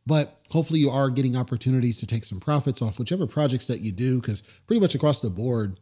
But 0.06 0.40
hopefully, 0.50 0.80
you 0.80 0.90
are 0.90 1.11
getting 1.11 1.37
opportunities 1.37 1.99
to 1.99 2.06
take 2.06 2.25
some 2.25 2.40
profits 2.40 2.80
off 2.80 2.99
whichever 2.99 3.26
projects 3.26 3.66
that 3.66 3.80
you 3.80 3.92
do, 3.92 4.20
because 4.20 4.42
pretty 4.66 4.80
much 4.80 4.94
across 4.94 5.20
the 5.20 5.28
board, 5.28 5.78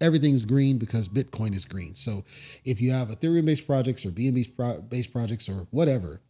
everything's 0.00 0.44
green 0.44 0.78
because 0.78 1.08
Bitcoin 1.08 1.54
is 1.54 1.64
green. 1.64 1.94
So 1.94 2.24
if 2.64 2.80
you 2.80 2.92
have 2.92 3.08
Ethereum 3.08 3.46
based 3.46 3.66
projects 3.66 4.04
or 4.04 4.10
BNB 4.10 4.88
based 4.88 5.12
projects 5.12 5.48
or 5.48 5.66
whatever, 5.70 6.20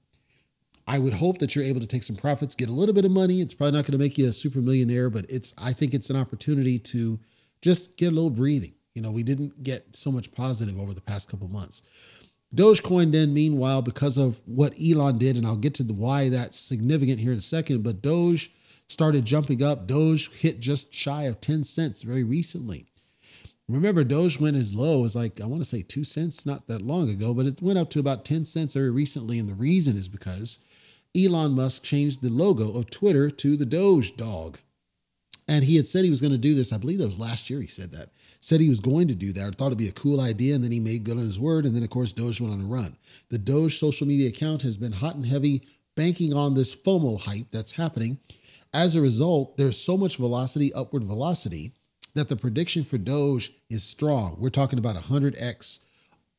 I 0.88 0.98
would 0.98 1.14
hope 1.14 1.38
that 1.38 1.56
you're 1.56 1.64
able 1.64 1.80
to 1.80 1.86
take 1.86 2.04
some 2.04 2.16
profits, 2.16 2.54
get 2.54 2.68
a 2.68 2.72
little 2.72 2.94
bit 2.94 3.04
of 3.04 3.10
money. 3.10 3.40
It's 3.40 3.54
probably 3.54 3.72
not 3.72 3.84
going 3.84 3.92
to 3.92 3.98
make 3.98 4.16
you 4.18 4.28
a 4.28 4.32
super 4.32 4.60
millionaire, 4.60 5.10
but 5.10 5.26
it's 5.28 5.52
I 5.58 5.72
think 5.72 5.94
it's 5.94 6.10
an 6.10 6.16
opportunity 6.16 6.78
to 6.78 7.18
just 7.60 7.96
get 7.96 8.12
a 8.12 8.14
little 8.14 8.30
breathing. 8.30 8.74
You 8.94 9.02
know, 9.02 9.10
we 9.10 9.22
didn't 9.22 9.62
get 9.62 9.96
so 9.96 10.12
much 10.12 10.32
positive 10.32 10.78
over 10.78 10.94
the 10.94 11.00
past 11.00 11.28
couple 11.28 11.48
months. 11.48 11.82
Dogecoin 12.54 13.10
then, 13.12 13.34
meanwhile, 13.34 13.82
because 13.82 14.16
of 14.16 14.40
what 14.46 14.74
Elon 14.80 15.18
did, 15.18 15.36
and 15.36 15.46
I'll 15.46 15.56
get 15.56 15.74
to 15.74 15.82
the 15.82 15.92
why 15.92 16.28
that's 16.28 16.58
significant 16.58 17.18
here 17.18 17.32
in 17.32 17.38
a 17.38 17.42
second, 17.42 17.82
but 17.82 18.00
Doge 18.00 18.50
started 18.88 19.24
jumping 19.24 19.62
up. 19.62 19.86
Doge 19.86 20.30
hit 20.30 20.60
just 20.60 20.94
shy 20.94 21.24
of 21.24 21.40
10 21.40 21.64
cents 21.64 22.02
very 22.02 22.22
recently. 22.22 22.86
Remember, 23.68 24.04
Doge 24.04 24.38
went 24.38 24.56
as 24.56 24.74
low 24.74 25.04
as 25.04 25.16
like, 25.16 25.40
I 25.40 25.46
want 25.46 25.62
to 25.62 25.68
say 25.68 25.82
two 25.82 26.04
cents 26.04 26.46
not 26.46 26.68
that 26.68 26.82
long 26.82 27.10
ago, 27.10 27.34
but 27.34 27.46
it 27.46 27.60
went 27.60 27.78
up 27.78 27.90
to 27.90 28.00
about 28.00 28.24
10 28.24 28.44
cents 28.44 28.74
very 28.74 28.90
recently. 28.90 29.38
And 29.38 29.48
the 29.48 29.54
reason 29.54 29.96
is 29.96 30.08
because 30.08 30.60
Elon 31.16 31.52
Musk 31.52 31.82
changed 31.82 32.22
the 32.22 32.30
logo 32.30 32.78
of 32.78 32.90
Twitter 32.90 33.28
to 33.30 33.56
the 33.56 33.66
Doge 33.66 34.16
dog. 34.16 34.58
And 35.48 35.64
he 35.64 35.76
had 35.76 35.88
said 35.88 36.04
he 36.04 36.10
was 36.10 36.20
going 36.20 36.32
to 36.32 36.38
do 36.38 36.54
this. 36.54 36.72
I 36.72 36.78
believe 36.78 36.98
that 36.98 37.06
was 37.06 37.18
last 37.18 37.50
year 37.50 37.60
he 37.60 37.66
said 37.66 37.92
that 37.92 38.10
said 38.46 38.60
he 38.60 38.68
was 38.68 38.78
going 38.78 39.08
to 39.08 39.14
do 39.14 39.32
that. 39.32 39.56
Thought 39.56 39.66
it'd 39.66 39.78
be 39.78 39.88
a 39.88 39.92
cool 39.92 40.20
idea, 40.20 40.54
and 40.54 40.62
then 40.62 40.70
he 40.70 40.78
made 40.78 41.02
good 41.02 41.16
on 41.16 41.24
his 41.24 41.40
word. 41.40 41.66
And 41.66 41.74
then, 41.74 41.82
of 41.82 41.90
course, 41.90 42.12
Doge 42.12 42.40
went 42.40 42.54
on 42.54 42.60
a 42.60 42.64
run. 42.64 42.96
The 43.28 43.38
Doge 43.38 43.78
social 43.78 44.06
media 44.06 44.28
account 44.28 44.62
has 44.62 44.78
been 44.78 44.92
hot 44.92 45.16
and 45.16 45.26
heavy, 45.26 45.66
banking 45.96 46.32
on 46.32 46.54
this 46.54 46.74
FOMO 46.74 47.20
hype 47.20 47.50
that's 47.50 47.72
happening. 47.72 48.18
As 48.72 48.94
a 48.94 49.02
result, 49.02 49.56
there's 49.56 49.80
so 49.80 49.96
much 49.96 50.16
velocity, 50.16 50.72
upward 50.74 51.02
velocity, 51.02 51.72
that 52.16 52.28
the 52.28 52.36
prediction 52.36 52.82
for 52.82 52.96
Doge 52.96 53.52
is 53.68 53.84
strong. 53.84 54.36
We're 54.40 54.48
talking 54.48 54.78
about 54.78 54.96
100x 54.96 55.80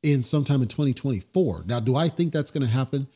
in 0.02 0.24
sometime 0.24 0.64
in 0.64 0.68
2024. 0.68 1.66
Now, 1.68 1.80
do 1.80 1.96
I 1.96 2.10
think 2.10 2.34
that's 2.34 2.50
going 2.50 2.66
to 2.66 2.70
happen? 2.70 3.08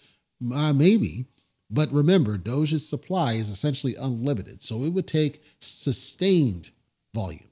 Uh, 0.54 0.72
maybe. 0.72 1.26
But 1.72 1.92
remember, 1.92 2.38
Doge's 2.38 2.88
supply 2.88 3.34
is 3.34 3.50
essentially 3.50 3.96
unlimited. 3.96 4.62
So 4.62 4.84
it 4.84 4.90
would 4.90 5.08
take 5.08 5.42
sustained 5.60 6.70
volume. 7.16 7.48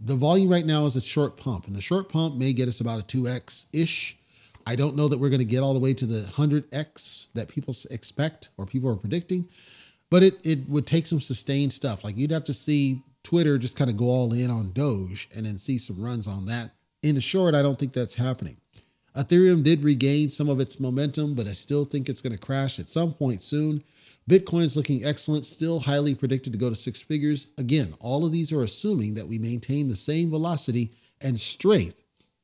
The 0.00 0.14
volume 0.14 0.48
right 0.48 0.64
now 0.64 0.86
is 0.86 0.96
a 0.96 1.00
short 1.00 1.36
pump, 1.36 1.66
and 1.66 1.76
the 1.76 1.80
short 1.80 2.08
pump 2.08 2.36
may 2.36 2.52
get 2.52 2.68
us 2.68 2.80
about 2.80 3.00
a 3.00 3.04
2x 3.04 3.66
ish. 3.72 4.16
I 4.66 4.76
don't 4.76 4.96
know 4.96 5.08
that 5.08 5.18
we're 5.18 5.30
going 5.30 5.40
to 5.40 5.44
get 5.44 5.62
all 5.62 5.74
the 5.74 5.80
way 5.80 5.92
to 5.92 6.06
the 6.06 6.22
100x 6.22 7.28
that 7.34 7.48
people 7.48 7.74
expect 7.90 8.48
or 8.56 8.64
people 8.64 8.90
are 8.90 8.96
predicting, 8.96 9.46
but 10.10 10.22
it, 10.22 10.38
it 10.44 10.68
would 10.68 10.86
take 10.86 11.06
some 11.06 11.20
sustained 11.20 11.74
stuff. 11.74 12.02
Like 12.02 12.16
you'd 12.16 12.30
have 12.30 12.44
to 12.44 12.54
see 12.54 13.02
Twitter 13.24 13.58
just 13.58 13.76
kind 13.76 13.90
of 13.90 13.96
go 13.96 14.04
all 14.04 14.32
in 14.32 14.50
on 14.50 14.70
Doge 14.70 15.28
and 15.34 15.44
then 15.44 15.58
see 15.58 15.78
some 15.78 16.00
runs 16.00 16.28
on 16.28 16.46
that. 16.46 16.70
In 17.02 17.16
the 17.16 17.20
short, 17.20 17.54
I 17.54 17.62
don't 17.62 17.78
think 17.78 17.92
that's 17.92 18.14
happening. 18.14 18.58
Ethereum 19.16 19.64
did 19.64 19.82
regain 19.82 20.28
some 20.30 20.48
of 20.48 20.60
its 20.60 20.78
momentum, 20.78 21.34
but 21.34 21.48
I 21.48 21.52
still 21.52 21.84
think 21.84 22.08
it's 22.08 22.20
going 22.20 22.32
to 22.32 22.38
crash 22.38 22.78
at 22.78 22.88
some 22.88 23.12
point 23.12 23.42
soon. 23.42 23.82
Bitcoin's 24.28 24.76
looking 24.76 25.04
excellent, 25.04 25.44
still 25.44 25.80
highly 25.80 26.14
predicted 26.14 26.52
to 26.52 26.58
go 26.58 26.68
to 26.68 26.76
six 26.76 27.02
figures. 27.02 27.48
Again, 27.58 27.94
all 28.00 28.24
of 28.24 28.32
these 28.32 28.52
are 28.52 28.62
assuming 28.62 29.14
that 29.14 29.28
we 29.28 29.38
maintain 29.38 29.88
the 29.88 29.96
same 29.96 30.30
velocity 30.30 30.92
and 31.20 31.38
strength 31.38 32.02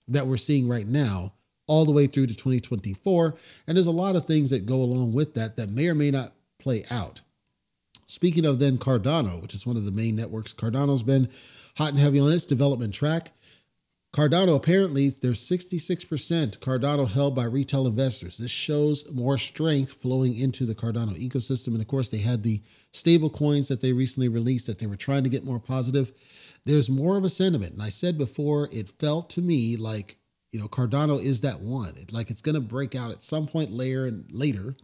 that 0.09 0.27
we're 0.27 0.37
seeing 0.37 0.69
right 0.69 0.87
now 0.87 1.33
all 1.67 1.85
the 1.85 1.93
way 1.93 2.07
through 2.07 2.27
to 2.27 2.35
2024. 2.35 3.35
And 3.67 3.77
there's 3.77 3.87
a 3.87 3.93
lot 3.93 4.17
of 4.17 4.27
things 4.27 4.51
that 4.51 4.67
go 4.67 4.77
along 4.77 5.13
with 5.13 5.35
that 5.35 5.57
that 5.57 5.71
may 5.71 5.89
or 5.89 5.95
may 5.95 6.11
not 6.11 6.33
play 6.59 6.85
out. 6.91 7.23
Speaking 8.11 8.45
of 8.45 8.59
then 8.59 8.77
Cardano, 8.77 9.41
which 9.41 9.55
is 9.55 9.65
one 9.65 9.77
of 9.77 9.85
the 9.85 9.93
main 9.93 10.17
networks, 10.17 10.53
Cardano's 10.53 11.05
been 11.05 11.29
hot 11.77 11.91
and 11.91 11.99
heavy 11.99 12.19
on 12.19 12.33
its 12.33 12.45
development 12.45 12.93
track. 12.93 13.31
Cardano, 14.13 14.57
apparently, 14.57 15.11
there's 15.11 15.39
66% 15.49 16.59
Cardano 16.59 17.09
held 17.09 17.37
by 17.37 17.45
retail 17.45 17.87
investors. 17.87 18.39
This 18.39 18.51
shows 18.51 19.09
more 19.13 19.39
strength 19.39 19.93
flowing 19.93 20.37
into 20.37 20.67
the 20.67 20.75
Cardano 20.75 21.17
ecosystem. 21.17 21.69
And 21.69 21.81
of 21.81 21.87
course, 21.87 22.09
they 22.09 22.19
had 22.19 22.43
the 22.43 22.61
stable 22.93 23.31
coins 23.31 23.69
that 23.69 23.81
they 23.81 23.93
recently 23.93 24.27
released 24.27 24.67
that 24.67 24.81
they 24.81 24.89
were 24.89 24.97
trying 24.97 25.23
to 25.23 25.31
get 25.31 25.45
more 25.45 25.61
positive. 25.61 26.11
There's 26.65 26.91
more 26.91 27.17
of 27.17 27.23
a 27.23 27.31
sentiment. 27.31 27.75
And 27.75 27.83
I 27.83 27.91
said 27.91 28.19
before, 28.19 28.69
it 28.73 28.99
felt 28.99 29.31
to 29.31 29.41
me 29.41 29.77
like, 29.77 30.17
you 30.51 30.59
know, 30.59 30.67
Cardano 30.67 31.23
is 31.23 31.43
that 31.43 31.61
one. 31.61 31.97
It, 31.97 32.13
like 32.13 32.29
it's 32.29 32.43
going 32.43 32.57
to 32.57 32.61
break 32.61 32.97
out 32.97 33.13
at 33.13 33.23
some 33.23 33.47
point 33.47 33.71
later 33.71 34.05
and 34.05 34.25
later. 34.33 34.75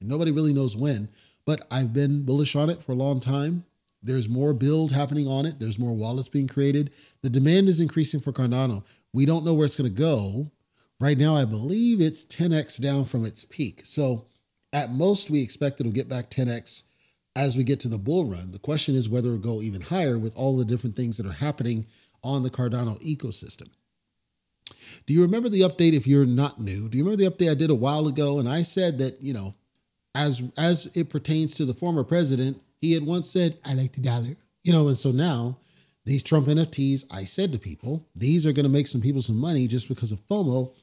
And 0.00 0.08
nobody 0.08 0.32
really 0.32 0.52
knows 0.52 0.76
when. 0.76 1.08
But 1.46 1.66
I've 1.70 1.92
been 1.92 2.24
bullish 2.24 2.54
on 2.54 2.70
it 2.70 2.82
for 2.82 2.92
a 2.92 2.96
long 2.96 3.20
time. 3.20 3.64
There's 4.02 4.28
more 4.28 4.52
build 4.52 4.92
happening 4.92 5.28
on 5.28 5.46
it. 5.46 5.58
There's 5.58 5.78
more 5.78 5.94
wallets 5.94 6.28
being 6.28 6.48
created. 6.48 6.90
The 7.22 7.30
demand 7.30 7.68
is 7.68 7.80
increasing 7.80 8.20
for 8.20 8.32
Cardano. 8.32 8.84
We 9.12 9.26
don't 9.26 9.44
know 9.44 9.54
where 9.54 9.66
it's 9.66 9.76
going 9.76 9.92
to 9.92 9.96
go. 9.96 10.50
Right 10.98 11.18
now, 11.18 11.36
I 11.36 11.44
believe 11.44 12.00
it's 12.00 12.24
10x 12.24 12.80
down 12.80 13.04
from 13.04 13.24
its 13.24 13.44
peak. 13.44 13.82
So 13.84 14.26
at 14.72 14.90
most, 14.90 15.30
we 15.30 15.42
expect 15.42 15.80
it'll 15.80 15.92
get 15.92 16.08
back 16.08 16.30
10x 16.30 16.84
as 17.34 17.56
we 17.56 17.64
get 17.64 17.80
to 17.80 17.88
the 17.88 17.98
bull 17.98 18.24
run. 18.24 18.52
The 18.52 18.58
question 18.58 18.94
is 18.94 19.08
whether 19.08 19.28
it'll 19.28 19.40
go 19.40 19.62
even 19.62 19.82
higher 19.82 20.18
with 20.18 20.36
all 20.36 20.56
the 20.56 20.64
different 20.64 20.96
things 20.96 21.16
that 21.16 21.26
are 21.26 21.32
happening 21.32 21.86
on 22.22 22.42
the 22.42 22.50
Cardano 22.50 23.00
ecosystem. 23.02 23.68
Do 25.06 25.14
you 25.14 25.22
remember 25.22 25.48
the 25.48 25.62
update 25.62 25.92
if 25.92 26.06
you're 26.06 26.26
not 26.26 26.60
new? 26.60 26.88
Do 26.88 26.98
you 26.98 27.04
remember 27.04 27.22
the 27.24 27.30
update 27.30 27.50
I 27.50 27.54
did 27.54 27.70
a 27.70 27.74
while 27.74 28.06
ago? 28.06 28.38
And 28.38 28.48
I 28.48 28.62
said 28.62 28.98
that, 28.98 29.20
you 29.20 29.32
know, 29.32 29.54
as 30.14 30.42
as 30.56 30.86
it 30.94 31.10
pertains 31.10 31.54
to 31.54 31.64
the 31.64 31.74
former 31.74 32.04
president, 32.04 32.60
he 32.80 32.92
had 32.92 33.06
once 33.06 33.30
said, 33.30 33.58
I 33.64 33.74
like 33.74 33.92
the 33.92 34.00
dollar. 34.00 34.36
You 34.62 34.72
know, 34.72 34.88
and 34.88 34.96
so 34.96 35.10
now 35.10 35.58
these 36.04 36.22
Trump 36.22 36.46
NFTs, 36.48 37.04
I 37.10 37.24
said 37.24 37.52
to 37.52 37.58
people, 37.58 38.06
these 38.14 38.46
are 38.46 38.52
going 38.52 38.64
to 38.64 38.68
make 38.68 38.86
some 38.86 39.00
people 39.00 39.22
some 39.22 39.36
money 39.36 39.66
just 39.66 39.88
because 39.88 40.12
of 40.12 40.26
FOMO 40.28 40.74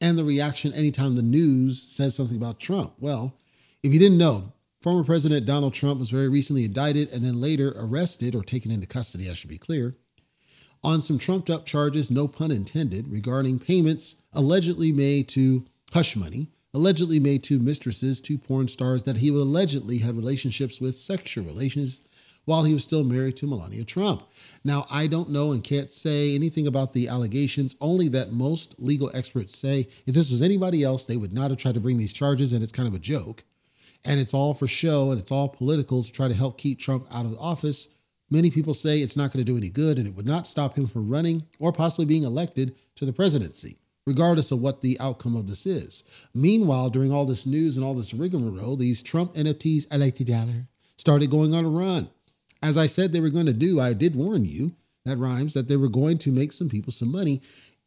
and 0.00 0.16
the 0.16 0.24
reaction 0.24 0.72
anytime 0.72 1.16
the 1.16 1.22
news 1.22 1.82
says 1.82 2.14
something 2.14 2.36
about 2.36 2.60
Trump. 2.60 2.94
Well, 2.98 3.34
if 3.82 3.92
you 3.92 3.98
didn't 3.98 4.18
know, 4.18 4.52
former 4.80 5.04
President 5.04 5.46
Donald 5.46 5.74
Trump 5.74 5.98
was 5.98 6.10
very 6.10 6.28
recently 6.28 6.64
indicted 6.64 7.10
and 7.12 7.24
then 7.24 7.40
later 7.40 7.74
arrested 7.76 8.34
or 8.34 8.42
taken 8.42 8.70
into 8.70 8.86
custody, 8.86 9.28
I 9.28 9.34
should 9.34 9.50
be 9.50 9.58
clear, 9.58 9.96
on 10.82 11.02
some 11.02 11.18
trumped 11.18 11.50
up 11.50 11.66
charges, 11.66 12.10
no 12.10 12.26
pun 12.26 12.50
intended, 12.50 13.08
regarding 13.08 13.58
payments 13.58 14.16
allegedly 14.32 14.92
made 14.92 15.28
to 15.30 15.66
hush 15.92 16.16
money 16.16 16.48
allegedly 16.72 17.18
made 17.18 17.42
two 17.42 17.58
mistresses, 17.58 18.20
two 18.20 18.38
porn 18.38 18.68
stars 18.68 19.02
that 19.04 19.18
he 19.18 19.28
allegedly 19.28 19.98
had 19.98 20.16
relationships 20.16 20.80
with, 20.80 20.94
sexual 20.94 21.44
relations, 21.44 22.02
while 22.44 22.64
he 22.64 22.74
was 22.74 22.84
still 22.84 23.04
married 23.04 23.36
to 23.36 23.46
Melania 23.46 23.84
Trump. 23.84 24.22
Now, 24.64 24.86
I 24.90 25.06
don't 25.06 25.30
know 25.30 25.52
and 25.52 25.62
can't 25.62 25.92
say 25.92 26.34
anything 26.34 26.66
about 26.66 26.92
the 26.92 27.08
allegations, 27.08 27.76
only 27.80 28.08
that 28.08 28.32
most 28.32 28.74
legal 28.78 29.10
experts 29.14 29.56
say 29.56 29.88
if 30.06 30.14
this 30.14 30.30
was 30.30 30.42
anybody 30.42 30.82
else, 30.82 31.04
they 31.04 31.16
would 31.16 31.32
not 31.32 31.50
have 31.50 31.58
tried 31.58 31.74
to 31.74 31.80
bring 31.80 31.98
these 31.98 32.12
charges, 32.12 32.52
and 32.52 32.62
it's 32.62 32.72
kind 32.72 32.88
of 32.88 32.94
a 32.94 32.98
joke. 32.98 33.44
And 34.04 34.18
it's 34.18 34.32
all 34.32 34.54
for 34.54 34.66
show 34.66 35.10
and 35.10 35.20
it's 35.20 35.30
all 35.30 35.48
political 35.50 36.02
to 36.02 36.10
try 36.10 36.26
to 36.26 36.34
help 36.34 36.56
keep 36.56 36.78
Trump 36.78 37.06
out 37.14 37.26
of 37.26 37.36
office. 37.38 37.88
Many 38.30 38.50
people 38.50 38.72
say 38.72 39.00
it's 39.00 39.16
not 39.16 39.30
going 39.30 39.44
to 39.44 39.52
do 39.52 39.58
any 39.58 39.68
good 39.68 39.98
and 39.98 40.08
it 40.08 40.14
would 40.14 40.26
not 40.26 40.46
stop 40.46 40.78
him 40.78 40.86
from 40.86 41.10
running 41.10 41.46
or 41.58 41.70
possibly 41.70 42.06
being 42.06 42.24
elected 42.24 42.74
to 42.94 43.04
the 43.04 43.12
presidency 43.12 43.76
regardless 44.10 44.50
of 44.50 44.60
what 44.60 44.80
the 44.80 44.98
outcome 44.98 45.36
of 45.36 45.46
this 45.46 45.66
is. 45.66 46.02
Meanwhile, 46.34 46.90
during 46.90 47.12
all 47.12 47.24
this 47.24 47.46
news 47.46 47.76
and 47.76 47.86
all 47.86 47.94
this 47.94 48.12
rigmarole, 48.12 48.74
these 48.74 49.04
Trump 49.04 49.34
NFTs, 49.34 49.86
I 49.88 49.98
like 49.98 50.16
the 50.16 50.24
dollar, 50.24 50.66
started 50.96 51.30
going 51.30 51.54
on 51.54 51.64
a 51.64 51.68
run. 51.68 52.10
As 52.60 52.76
I 52.76 52.86
said 52.86 53.12
they 53.12 53.20
were 53.20 53.30
going 53.30 53.46
to 53.46 53.52
do, 53.52 53.78
I 53.78 53.92
did 53.92 54.16
warn 54.16 54.44
you, 54.44 54.72
that 55.04 55.16
rhymes, 55.16 55.54
that 55.54 55.68
they 55.68 55.76
were 55.76 55.88
going 55.88 56.18
to 56.18 56.32
make 56.32 56.52
some 56.52 56.68
people 56.68 56.92
some 56.92 57.12
money 57.12 57.40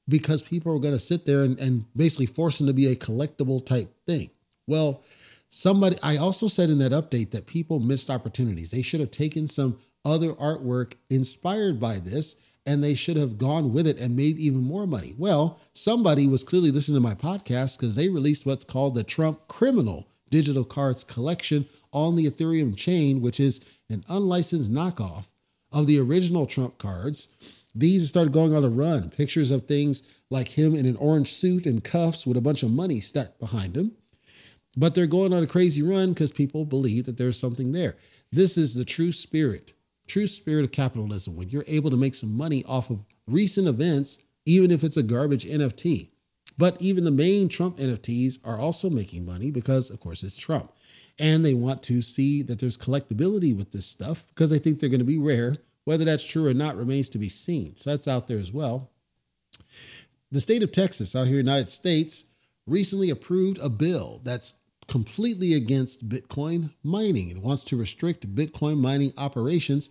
because 0.08 0.42
people 0.42 0.74
were 0.74 0.80
going 0.80 0.94
to 0.94 1.00
sit 1.00 1.26
there 1.26 1.44
and, 1.44 1.60
and 1.60 1.84
basically 1.94 2.26
force 2.26 2.58
them 2.58 2.68
to 2.68 2.74
be 2.74 2.88
a 2.88 2.96
collectible 2.96 3.64
type 3.64 3.94
thing. 4.08 4.30
Well, 4.66 5.04
somebody, 5.50 5.98
I 6.02 6.16
also 6.16 6.48
said 6.48 6.70
in 6.70 6.78
that 6.78 6.94
update 6.94 7.32
that 7.32 7.48
people 7.48 7.82
missed 7.82 8.10
opportunities. 8.10 8.72
They 8.72 8.82
should 8.82 9.02
have 9.02 9.12
taken 9.12 9.48
some 9.48 9.78
other 10.06 10.32
artwork 10.36 10.94
inspired 11.10 11.82
by 11.82 12.00
this 12.00 12.38
and 12.66 12.84
they 12.84 12.96
should 12.96 13.18
have 13.18 13.38
gone 13.38 13.74
with 13.74 13.86
it 13.88 14.00
and 14.00 14.16
made 14.16 14.38
even 14.38 14.62
more 14.62 14.88
money. 14.88 15.14
Well, 15.18 15.60
somebody 15.74 16.28
was 16.28 16.44
clearly 16.44 16.72
listening 16.72 16.96
to 16.96 17.08
my 17.08 17.16
podcast 17.16 17.78
because 17.78 17.96
they 17.96 18.10
released 18.10 18.46
what's 18.46 18.64
called 18.64 18.96
the 18.96 19.04
Trump 19.04 19.48
Criminal 19.48 20.08
Digital 20.30 20.64
Cards 20.64 21.04
Collection 21.04 21.66
on 21.92 22.16
the 22.16 22.30
Ethereum 22.30 22.76
chain, 22.76 23.22
which 23.22 23.40
is 23.40 23.62
an 23.90 24.04
unlicensed 24.10 24.72
knockoff 24.72 25.26
of 25.72 25.88
the 25.88 26.00
original 26.00 26.46
Trump 26.46 26.78
cards. 26.78 27.28
These 27.76 28.10
started 28.10 28.34
going 28.34 28.54
on 28.54 28.64
a 28.64 28.70
run. 28.70 29.10
Pictures 29.10 29.52
of 29.52 29.66
things 29.66 30.04
like 30.30 30.50
him 30.50 30.76
in 30.76 30.86
an 30.86 30.96
orange 30.98 31.32
suit 31.32 31.66
and 31.66 31.84
cuffs 31.84 32.26
with 32.26 32.38
a 32.38 32.42
bunch 32.42 32.64
of 32.64 32.72
money 32.72 33.00
stacked 33.00 33.40
behind 33.40 33.76
him. 33.76 33.92
But 34.76 34.96
they're 34.96 35.06
going 35.06 35.34
on 35.34 35.44
a 35.44 35.48
crazy 35.48 35.82
run 35.82 36.14
because 36.14 36.32
people 36.32 36.66
believe 36.66 37.06
that 37.06 37.18
there's 37.18 37.40
something 37.40 37.72
there. 37.72 37.96
This 38.32 38.58
is 38.58 38.74
the 38.74 38.86
true 38.86 39.12
spirit 39.12 39.74
true 40.08 40.28
spirit 40.28 40.66
of 40.66 40.72
capitalism 40.72 41.36
when 41.36 41.50
you're 41.50 41.66
able 41.68 41.90
to 41.90 41.98
make 41.98 42.16
some 42.16 42.36
money 42.36 42.64
off 42.66 42.90
of 42.90 43.04
recent 43.28 43.68
events, 43.68 44.20
even 44.46 44.72
if 44.72 44.84
it's 44.84 44.98
a 44.98 45.04
garbage 45.04 45.46
NFT. 45.46 46.10
But 46.58 46.80
even 46.82 47.04
the 47.04 47.12
main 47.12 47.50
Trump 47.50 47.78
NFTs 47.78 48.40
are 48.46 48.60
also 48.60 48.90
making 48.90 49.26
money 49.26 49.50
because, 49.50 49.90
of 49.90 50.00
course, 50.00 50.24
it's 50.24 50.36
Trump. 50.36 50.72
And 51.18 51.46
they 51.46 51.54
want 51.54 51.84
to 51.84 52.02
see 52.02 52.42
that 52.44 52.60
there's 52.60 52.78
collectability 52.78 53.56
with 53.56 53.72
this 53.72 53.86
stuff 53.86 54.26
because 54.30 54.50
they 54.50 54.60
think 54.60 54.80
they're 54.80 54.90
going 54.90 55.00
to 55.00 55.06
be 55.06 55.18
rare. 55.18 55.58
Whether 55.86 56.06
that's 56.06 56.24
true 56.24 56.48
or 56.48 56.54
not 56.54 56.78
remains 56.78 57.10
to 57.10 57.18
be 57.18 57.30
seen. 57.30 57.76
So 57.76 57.90
that's 57.90 58.08
out 58.08 58.28
there 58.28 58.40
as 58.40 58.54
well. 58.54 58.92
The 60.32 60.42
state 60.42 60.64
of 60.64 60.72
Texas, 60.72 61.16
out 61.16 61.28
here 61.28 61.40
in 61.40 61.46
the 61.46 61.52
United 61.52 61.70
States, 61.70 62.26
recently 62.66 63.10
approved 63.10 63.60
a 63.60 63.70
bill 63.70 64.22
that's 64.24 64.54
completely 64.88 65.54
against 65.54 66.08
Bitcoin 66.10 66.72
mining 66.84 67.32
and 67.32 67.42
wants 67.42 67.64
to 67.66 67.78
restrict 67.78 68.36
Bitcoin 68.36 68.80
mining 68.80 69.14
operations. 69.18 69.90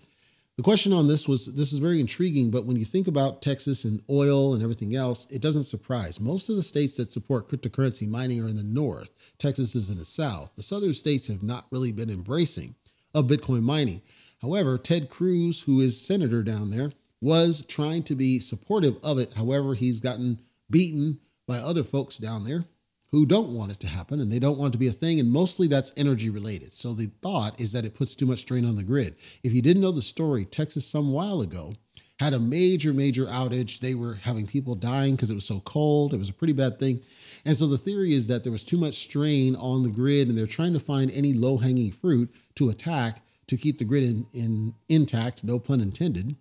The 0.57 0.63
question 0.63 0.93
on 0.93 1.09
this 1.09 1.27
was 1.27 1.47
this 1.47 1.73
is 1.73 1.79
very 1.79 1.99
intriguing, 1.99 2.51
but 2.51 2.67
when 2.67 2.77
you 2.77 2.85
think 2.85 3.09
about 3.09 3.41
Texas 3.41 3.85
and 3.85 4.03
oil 4.11 4.53
and 4.53 4.63
everything 4.63 4.95
else, 4.95 5.27
it 5.31 5.41
doesn't 5.41 5.65
surprise. 5.65 6.21
Most 6.21 6.49
of 6.49 6.57
the 6.57 6.63
states 6.63 6.97
that 6.97 7.11
support 7.11 7.49
cryptocurrency 7.49 8.07
mining 8.07 8.43
are 8.45 8.49
in 8.49 8.57
the 8.57 8.63
north, 8.63 9.11
Texas 9.39 9.75
is 9.75 9.89
in 9.89 9.99
the 9.99 10.05
south. 10.05 10.53
The 10.57 10.63
southern 10.63 10.95
states 10.95 11.27
have 11.29 11.43
not 11.43 11.67
really 11.71 11.91
been 11.91 12.11
embracing 12.11 12.75
of 13.15 13.27
Bitcoin 13.27 13.63
mining. 13.63 14.03
However, 14.43 14.77
Ted 14.77 15.09
Cruz, 15.09 15.63
who 15.63 15.81
is 15.81 16.01
senator 16.01 16.43
down 16.43 16.71
there, 16.71 16.93
was 17.21 17.65
trying 17.67 18.03
to 18.03 18.15
be 18.15 18.41
supportive 18.41 18.97
of 19.03 19.19
it. 19.19 19.33
However, 19.35 19.75
he's 19.75 20.01
gotten 20.01 20.41
beaten 20.69 21.21
by 21.47 21.59
other 21.59 21.85
folks 21.85 22.19
down 22.19 22.45
there 22.45 22.65
who 23.12 23.26
don't 23.26 23.50
want 23.50 23.71
it 23.71 23.78
to 23.81 23.87
happen 23.87 24.21
and 24.21 24.33
they 24.33 24.38
don't 24.38 24.59
want 24.59 24.71
it 24.71 24.73
to 24.73 24.78
be 24.78 24.88
a 24.88 24.92
thing. 24.92 25.21
And 25.21 25.31
mostly 25.31 25.69
that's 25.69 25.92
energy 25.97 26.31
related. 26.31 26.73
So 26.73 26.95
the 26.95 27.11
thought 27.21 27.61
is 27.61 27.73
that 27.73 27.85
it 27.85 27.95
puts 27.95 28.14
too 28.14 28.26
much 28.26 28.40
strain 28.40 28.64
on 28.64 28.76
the 28.76 28.83
grid. 28.83 29.16
If 29.45 29.52
you 29.52 29.62
didn't 29.62 29.83
know 29.83 29.92
the 29.92 30.02
story, 30.02 30.45
Texas 30.47 30.87
some 30.87 31.12
while 31.12 31.42
ago 31.42 31.75
had 32.19 32.33
a 32.33 32.40
major, 32.40 32.92
major 32.92 33.26
outage. 33.26 33.81
They 33.81 33.95
were 33.95 34.14
having 34.14 34.47
people 34.47 34.75
dying 34.75 35.14
because 35.14 35.31
it 35.31 35.35
was 35.35 35.45
so 35.45 35.61
cold. 35.61 36.14
It 36.14 36.19
was 36.19 36.31
a 36.31 36.35
pretty 36.35 36.54
bad 36.54 36.78
thing. 36.78 37.02
And 37.45 37.57
so 37.57 37.66
the 37.66 37.78
theory 37.78 38.14
is 38.14 38.28
that 38.28 38.45
there 38.45 38.52
was 38.52 38.64
too 38.64 38.78
much 38.78 38.95
strain 38.95 39.57
on 39.57 39.83
the 39.83 39.90
grid 39.90 40.28
and 40.28 40.38
they're 40.38 40.47
trying 40.47 40.73
to 40.73 40.81
find 40.81 41.11
any 41.11 41.33
low 41.33 41.59
hanging 41.59 41.92
fruit 41.92 42.33
to 42.54 42.71
attack 42.71 43.23
to 43.49 43.57
keep 43.57 43.78
the 43.78 43.85
grid 43.85 44.04
in, 44.04 44.26
in 44.33 44.75
intact, 44.88 45.45
no 45.45 45.59
pun 45.59 45.81
intended. 45.81 46.37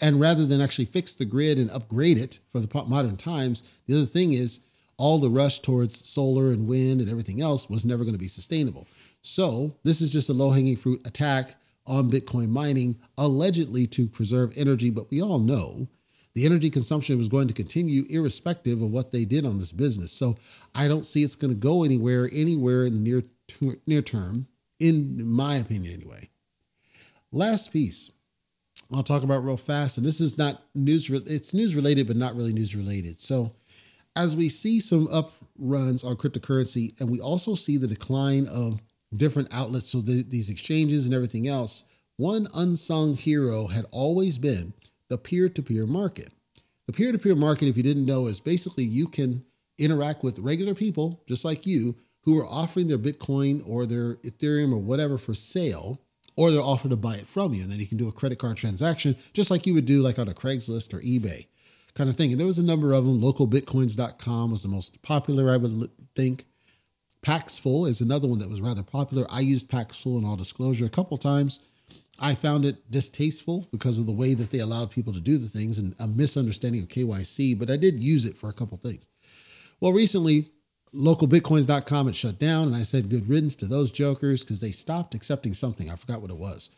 and 0.00 0.20
rather 0.20 0.44
than 0.44 0.60
actually 0.60 0.84
fix 0.84 1.14
the 1.14 1.24
grid 1.24 1.56
and 1.56 1.70
upgrade 1.70 2.18
it 2.18 2.40
for 2.50 2.58
the 2.58 2.84
modern 2.84 3.16
times, 3.16 3.62
the 3.86 3.94
other 3.94 4.06
thing 4.06 4.32
is 4.32 4.60
all 4.96 5.18
the 5.18 5.30
rush 5.30 5.60
towards 5.60 6.08
solar 6.08 6.52
and 6.52 6.66
wind 6.66 7.00
and 7.00 7.10
everything 7.10 7.40
else 7.40 7.68
was 7.68 7.84
never 7.84 8.04
going 8.04 8.14
to 8.14 8.18
be 8.18 8.28
sustainable. 8.28 8.86
So 9.22 9.76
this 9.82 10.00
is 10.00 10.12
just 10.12 10.28
a 10.28 10.34
low 10.34 10.50
hanging 10.50 10.76
fruit 10.76 11.06
attack 11.06 11.54
on 11.86 12.10
Bitcoin 12.10 12.48
mining, 12.48 12.98
allegedly 13.18 13.86
to 13.88 14.06
preserve 14.06 14.56
energy. 14.56 14.90
But 14.90 15.10
we 15.10 15.20
all 15.20 15.38
know 15.38 15.88
the 16.34 16.46
energy 16.46 16.70
consumption 16.70 17.18
was 17.18 17.28
going 17.28 17.48
to 17.48 17.54
continue 17.54 18.04
irrespective 18.08 18.80
of 18.82 18.90
what 18.90 19.12
they 19.12 19.24
did 19.24 19.44
on 19.44 19.58
this 19.58 19.72
business. 19.72 20.12
So 20.12 20.36
I 20.74 20.88
don't 20.88 21.06
see 21.06 21.22
it's 21.22 21.36
going 21.36 21.52
to 21.52 21.58
go 21.58 21.84
anywhere, 21.84 22.28
anywhere 22.32 22.86
in 22.86 22.94
the 22.94 23.00
near, 23.00 23.22
near 23.86 24.02
term, 24.02 24.48
in 24.80 25.26
my 25.26 25.56
opinion, 25.56 25.94
anyway. 25.94 26.30
Last 27.30 27.72
piece 27.72 28.10
I'll 28.92 29.02
talk 29.02 29.22
about 29.22 29.44
real 29.44 29.56
fast, 29.56 29.96
and 29.96 30.06
this 30.06 30.20
is 30.20 30.36
not 30.36 30.62
news, 30.74 31.08
it's 31.10 31.54
news 31.54 31.74
related, 31.74 32.06
but 32.06 32.16
not 32.16 32.36
really 32.36 32.52
news 32.52 32.74
related. 32.74 33.18
So 33.18 33.54
as 34.16 34.36
we 34.36 34.48
see 34.48 34.80
some 34.80 35.08
up 35.08 35.32
runs 35.58 36.04
on 36.04 36.16
cryptocurrency, 36.16 36.98
and 37.00 37.10
we 37.10 37.20
also 37.20 37.54
see 37.54 37.76
the 37.76 37.86
decline 37.86 38.46
of 38.46 38.80
different 39.14 39.52
outlets, 39.52 39.88
so 39.88 40.00
the, 40.00 40.22
these 40.22 40.50
exchanges 40.50 41.04
and 41.04 41.14
everything 41.14 41.46
else, 41.46 41.84
one 42.16 42.48
unsung 42.54 43.14
hero 43.16 43.68
had 43.68 43.86
always 43.90 44.38
been 44.38 44.72
the 45.08 45.18
peer 45.18 45.48
to 45.48 45.62
peer 45.62 45.86
market. 45.86 46.32
The 46.86 46.92
peer 46.92 47.12
to 47.12 47.18
peer 47.18 47.36
market, 47.36 47.68
if 47.68 47.76
you 47.76 47.82
didn't 47.82 48.06
know, 48.06 48.26
is 48.26 48.40
basically 48.40 48.84
you 48.84 49.06
can 49.06 49.44
interact 49.78 50.22
with 50.22 50.38
regular 50.38 50.74
people 50.74 51.22
just 51.26 51.44
like 51.44 51.66
you 51.66 51.96
who 52.22 52.38
are 52.38 52.46
offering 52.46 52.88
their 52.88 52.98
Bitcoin 52.98 53.62
or 53.68 53.86
their 53.86 54.14
Ethereum 54.16 54.72
or 54.72 54.78
whatever 54.78 55.18
for 55.18 55.34
sale, 55.34 56.00
or 56.36 56.50
they're 56.50 56.60
offering 56.60 56.90
to 56.90 56.96
buy 56.96 57.16
it 57.16 57.26
from 57.26 57.52
you. 57.52 57.62
And 57.62 57.70
then 57.70 57.78
you 57.78 57.86
can 57.86 57.98
do 57.98 58.08
a 58.08 58.12
credit 58.12 58.38
card 58.38 58.56
transaction 58.56 59.16
just 59.32 59.50
like 59.50 59.66
you 59.66 59.74
would 59.74 59.86
do 59.86 60.02
like 60.02 60.18
on 60.18 60.28
a 60.28 60.34
Craigslist 60.34 60.94
or 60.94 61.00
eBay 61.00 61.46
kind 61.94 62.10
of 62.10 62.16
thing. 62.16 62.32
And 62.32 62.40
there 62.40 62.46
was 62.46 62.58
a 62.58 62.62
number 62.62 62.92
of 62.92 63.04
them. 63.04 63.20
Localbitcoins.com 63.20 64.50
was 64.50 64.62
the 64.62 64.68
most 64.68 65.02
popular, 65.02 65.50
I 65.50 65.56
would 65.56 65.90
think. 66.14 66.44
Paxful 67.22 67.86
is 67.86 68.00
another 68.00 68.28
one 68.28 68.38
that 68.40 68.50
was 68.50 68.60
rather 68.60 68.82
popular. 68.82 69.26
I 69.30 69.40
used 69.40 69.70
Paxful 69.70 70.18
in 70.18 70.24
all 70.24 70.36
disclosure 70.36 70.84
a 70.84 70.90
couple 70.90 71.16
times. 71.16 71.60
I 72.18 72.34
found 72.34 72.64
it 72.64 72.90
distasteful 72.90 73.66
because 73.72 73.98
of 73.98 74.06
the 74.06 74.12
way 74.12 74.34
that 74.34 74.50
they 74.50 74.58
allowed 74.58 74.90
people 74.90 75.12
to 75.14 75.20
do 75.20 75.38
the 75.38 75.48
things 75.48 75.78
and 75.78 75.94
a 75.98 76.06
misunderstanding 76.06 76.82
of 76.82 76.88
KYC, 76.88 77.58
but 77.58 77.70
I 77.70 77.76
did 77.76 78.00
use 78.00 78.24
it 78.24 78.36
for 78.36 78.48
a 78.48 78.52
couple 78.52 78.76
things. 78.76 79.08
Well, 79.80 79.92
recently, 79.92 80.50
localbitcoins.com 80.94 82.06
had 82.06 82.14
shut 82.14 82.38
down, 82.38 82.68
and 82.68 82.76
I 82.76 82.82
said 82.82 83.10
good 83.10 83.28
riddance 83.28 83.56
to 83.56 83.66
those 83.66 83.90
jokers 83.90 84.42
because 84.42 84.60
they 84.60 84.70
stopped 84.70 85.14
accepting 85.14 85.54
something. 85.54 85.90
I 85.90 85.96
forgot 85.96 86.20
what 86.20 86.30
it 86.30 86.36
was. 86.36 86.70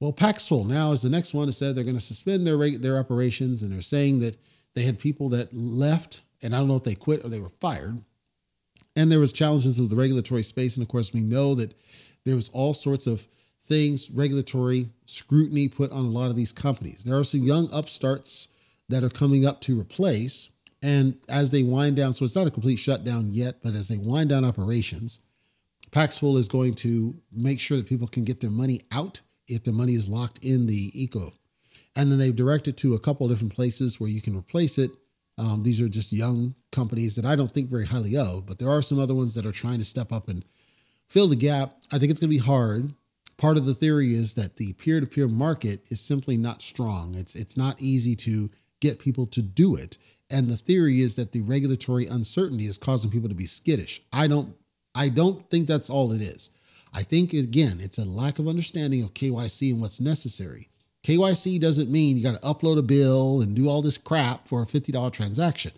Well, 0.00 0.12
Paxful 0.12 0.64
now 0.64 0.92
is 0.92 1.02
the 1.02 1.10
next 1.10 1.34
one 1.34 1.46
that 1.46 1.52
said 1.52 1.74
they're 1.74 1.84
going 1.84 1.94
to 1.94 2.02
suspend 2.02 2.46
their 2.46 2.56
their 2.78 2.98
operations, 2.98 3.62
and 3.62 3.70
they're 3.70 3.82
saying 3.82 4.20
that 4.20 4.38
they 4.74 4.82
had 4.82 4.98
people 4.98 5.28
that 5.28 5.54
left, 5.54 6.22
and 6.42 6.54
I 6.54 6.58
don't 6.58 6.68
know 6.68 6.76
if 6.76 6.84
they 6.84 6.94
quit 6.94 7.22
or 7.22 7.28
they 7.28 7.38
were 7.38 7.50
fired, 7.60 8.02
and 8.96 9.12
there 9.12 9.20
was 9.20 9.32
challenges 9.32 9.78
with 9.78 9.90
the 9.90 9.96
regulatory 9.96 10.42
space, 10.42 10.76
and 10.76 10.82
of 10.82 10.88
course 10.88 11.12
we 11.12 11.20
know 11.20 11.54
that 11.54 11.78
there 12.24 12.34
was 12.34 12.48
all 12.50 12.72
sorts 12.72 13.06
of 13.06 13.28
things, 13.62 14.10
regulatory 14.10 14.88
scrutiny 15.04 15.68
put 15.68 15.92
on 15.92 16.06
a 16.06 16.10
lot 16.10 16.30
of 16.30 16.36
these 16.36 16.52
companies. 16.52 17.04
There 17.04 17.18
are 17.18 17.24
some 17.24 17.42
young 17.42 17.68
upstarts 17.70 18.48
that 18.88 19.04
are 19.04 19.10
coming 19.10 19.44
up 19.44 19.60
to 19.62 19.78
replace, 19.78 20.48
and 20.80 21.18
as 21.28 21.50
they 21.50 21.62
wind 21.62 21.96
down, 21.96 22.14
so 22.14 22.24
it's 22.24 22.34
not 22.34 22.46
a 22.46 22.50
complete 22.50 22.76
shutdown 22.76 23.28
yet, 23.30 23.56
but 23.62 23.74
as 23.74 23.88
they 23.88 23.98
wind 23.98 24.30
down 24.30 24.46
operations, 24.46 25.20
Paxful 25.90 26.38
is 26.38 26.48
going 26.48 26.74
to 26.76 27.16
make 27.30 27.60
sure 27.60 27.76
that 27.76 27.86
people 27.86 28.08
can 28.08 28.24
get 28.24 28.40
their 28.40 28.50
money 28.50 28.80
out 28.90 29.20
if 29.50 29.64
the 29.64 29.72
money 29.72 29.94
is 29.94 30.08
locked 30.08 30.38
in 30.42 30.66
the 30.66 30.90
eco. 30.94 31.32
And 31.96 32.10
then 32.10 32.18
they've 32.18 32.34
directed 32.34 32.76
to 32.78 32.94
a 32.94 33.00
couple 33.00 33.26
of 33.26 33.32
different 33.32 33.54
places 33.54 33.98
where 33.98 34.08
you 34.08 34.20
can 34.20 34.36
replace 34.36 34.78
it. 34.78 34.92
Um, 35.36 35.62
these 35.62 35.80
are 35.80 35.88
just 35.88 36.12
young 36.12 36.54
companies 36.70 37.16
that 37.16 37.24
I 37.24 37.34
don't 37.34 37.52
think 37.52 37.68
very 37.68 37.86
highly 37.86 38.16
of, 38.16 38.46
but 38.46 38.58
there 38.58 38.70
are 38.70 38.82
some 38.82 38.98
other 38.98 39.14
ones 39.14 39.34
that 39.34 39.46
are 39.46 39.52
trying 39.52 39.78
to 39.78 39.84
step 39.84 40.12
up 40.12 40.28
and 40.28 40.44
fill 41.08 41.28
the 41.28 41.36
gap. 41.36 41.76
I 41.92 41.98
think 41.98 42.10
it's 42.10 42.20
going 42.20 42.30
to 42.30 42.36
be 42.36 42.38
hard. 42.38 42.94
Part 43.36 43.56
of 43.56 43.64
the 43.64 43.74
theory 43.74 44.14
is 44.14 44.34
that 44.34 44.56
the 44.56 44.74
peer-to-peer 44.74 45.26
market 45.26 45.90
is 45.90 46.00
simply 46.00 46.36
not 46.36 46.60
strong. 46.60 47.14
It's 47.14 47.34
it's 47.34 47.56
not 47.56 47.80
easy 47.80 48.14
to 48.16 48.50
get 48.80 48.98
people 48.98 49.26
to 49.28 49.40
do 49.40 49.74
it. 49.74 49.96
And 50.28 50.46
the 50.46 50.56
theory 50.58 51.00
is 51.00 51.16
that 51.16 51.32
the 51.32 51.40
regulatory 51.40 52.06
uncertainty 52.06 52.66
is 52.66 52.78
causing 52.78 53.10
people 53.10 53.30
to 53.30 53.34
be 53.34 53.46
skittish. 53.46 54.02
I 54.12 54.26
don't 54.26 54.54
I 54.94 55.08
don't 55.08 55.48
think 55.50 55.66
that's 55.66 55.88
all 55.88 56.12
it 56.12 56.20
is. 56.20 56.50
I 56.92 57.02
think, 57.02 57.32
again, 57.32 57.78
it's 57.80 57.98
a 57.98 58.04
lack 58.04 58.38
of 58.38 58.48
understanding 58.48 59.02
of 59.02 59.14
KYC 59.14 59.72
and 59.72 59.80
what's 59.80 60.00
necessary. 60.00 60.68
KYC 61.02 61.60
doesn't 61.60 61.90
mean 61.90 62.16
you 62.16 62.22
got 62.22 62.40
to 62.40 62.46
upload 62.46 62.78
a 62.78 62.82
bill 62.82 63.40
and 63.40 63.56
do 63.56 63.68
all 63.68 63.80
this 63.80 63.96
crap 63.96 64.46
for 64.46 64.62
a 64.62 64.66
$50 64.66 65.12
transaction. 65.12 65.72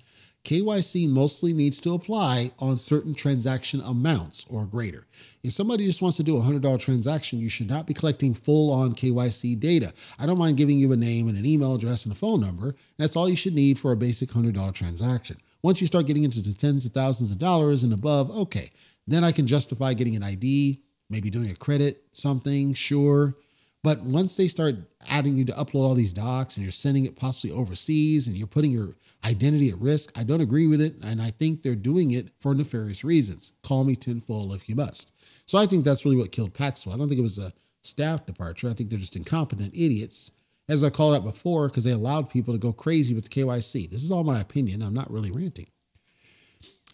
KYC 0.45 1.09
mostly 1.09 1.53
needs 1.53 1.79
to 1.81 1.95
apply 1.95 2.51
on 2.59 2.77
certain 2.77 3.15
transaction 3.15 3.81
amounts 3.81 4.45
or 4.51 4.67
greater. 4.67 5.07
If 5.45 5.53
somebody 5.53 5.87
just 5.87 6.03
wants 6.03 6.17
to 6.17 6.25
do 6.25 6.37
a 6.37 6.43
$100 6.43 6.81
transaction, 6.81 7.39
you 7.39 7.49
should 7.49 7.69
not 7.69 7.87
be 7.87 7.95
collecting 7.95 8.35
full 8.35 8.73
on 8.73 8.97
KYC 8.97 9.61
data. 9.61 9.93
I 10.19 10.27
don't 10.27 10.39
mind 10.39 10.57
giving 10.57 10.79
you 10.79 10.91
a 10.91 10.97
name 10.97 11.29
and 11.29 11.39
an 11.39 11.47
email 11.47 11.77
address 11.77 12.05
and 12.05 12.13
a 12.13 12.17
phone 12.17 12.41
number. 12.41 12.75
That's 12.99 13.15
all 13.15 13.29
you 13.29 13.37
should 13.37 13.55
need 13.55 13.79
for 13.79 13.93
a 13.93 13.97
basic 13.97 14.31
$100 14.31 14.75
transaction. 14.75 15.37
Once 15.63 15.81
you 15.81 15.87
start 15.87 16.07
getting 16.07 16.25
into 16.25 16.43
the 16.43 16.53
tens 16.53 16.85
of 16.85 16.93
thousands 16.93 17.31
of 17.31 17.39
dollars 17.39 17.85
and 17.85 17.93
above, 17.93 18.29
okay, 18.33 18.73
then 19.07 19.23
I 19.23 19.31
can 19.31 19.47
justify 19.47 19.95
getting 19.95 20.17
an 20.17 20.25
ID, 20.25 20.83
maybe 21.13 21.31
doing 21.31 21.51
a 21.51 21.55
credit 21.55 22.03
something, 22.13 22.75
sure. 22.75 23.37
But 23.85 24.03
once 24.03 24.37
they 24.37 24.49
start 24.49 24.77
adding 25.09 25.37
you 25.37 25.45
to 25.45 25.53
upload 25.53 25.83
all 25.83 25.95
these 25.95 26.13
docs 26.13 26.57
and 26.57 26.65
you're 26.65 26.73
sending 26.73 27.05
it 27.05 27.17
possibly 27.17 27.55
overseas 27.55 28.27
and 28.27 28.37
you're 28.37 28.47
putting 28.47 28.71
your 28.71 28.95
identity 29.25 29.71
at 29.71 29.79
risk, 29.79 30.13
I 30.17 30.23
don't 30.23 30.41
agree 30.41 30.67
with 30.69 30.81
it. 30.81 30.95
And 31.03 31.21
I 31.21 31.31
think 31.31 31.63
they're 31.63 31.75
doing 31.75 32.13
it 32.13 32.29
for 32.41 32.55
nefarious 32.55 33.03
reasons. 33.03 33.53
Call 33.63 33.85
me 33.85 33.97
tinfoil 33.97 34.53
if 34.53 34.69
you 34.69 34.77
must. 34.77 35.13
So 35.47 35.59
I 35.59 35.67
think 35.67 35.85
that's 35.85 36.05
really 36.05 36.17
what 36.17 36.33
killed 36.33 36.55
Paxful. 36.55 36.93
I 36.93 36.97
don't 36.97 37.09
think 37.09 37.19
it 37.19 37.23
was 37.23 37.39
a 37.39 37.53
staff 37.83 38.25
departure. 38.25 38.69
I 38.69 38.75
think 38.75 38.91
they're 38.91 38.99
just 38.99 39.17
incompetent 39.17 39.75
idiots, 39.75 40.31
as 40.69 40.85
I 40.85 40.91
called 40.91 41.17
out 41.17 41.25
before, 41.25 41.69
because 41.69 41.83
they 41.83 41.91
allowed 41.91 42.31
people 42.31 42.55
to 42.55 42.59
go 42.59 42.73
crazy 42.73 43.15
with 43.15 43.25
the 43.25 43.31
KYC. 43.31 43.91
This 43.91 44.05
is 44.05 44.13
all 44.13 44.23
my 44.23 44.41
opinion. 44.41 44.83
I'm 44.83 44.95
not 44.95 45.11
really 45.11 45.33
ranting. 45.33 45.67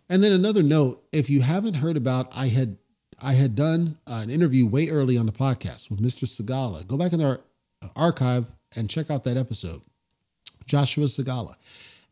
And 0.08 0.24
then 0.24 0.32
another 0.32 0.62
note 0.62 1.04
if 1.12 1.28
you 1.28 1.42
haven't 1.42 1.74
heard 1.74 1.98
about, 1.98 2.34
I 2.34 2.48
had 2.48 2.78
I 3.20 3.32
had 3.32 3.56
done 3.56 3.98
uh, 4.06 4.20
an 4.22 4.30
interview 4.30 4.66
way 4.66 4.88
early 4.88 5.18
on 5.18 5.26
the 5.26 5.32
podcast 5.32 5.90
with 5.90 6.00
Mr. 6.00 6.24
Segala. 6.24 6.86
Go 6.86 6.96
back 6.96 7.12
in 7.12 7.24
our 7.24 7.40
archive 7.96 8.52
and 8.76 8.88
check 8.88 9.10
out 9.10 9.24
that 9.24 9.36
episode, 9.36 9.82
Joshua 10.66 11.06
Segala. 11.06 11.54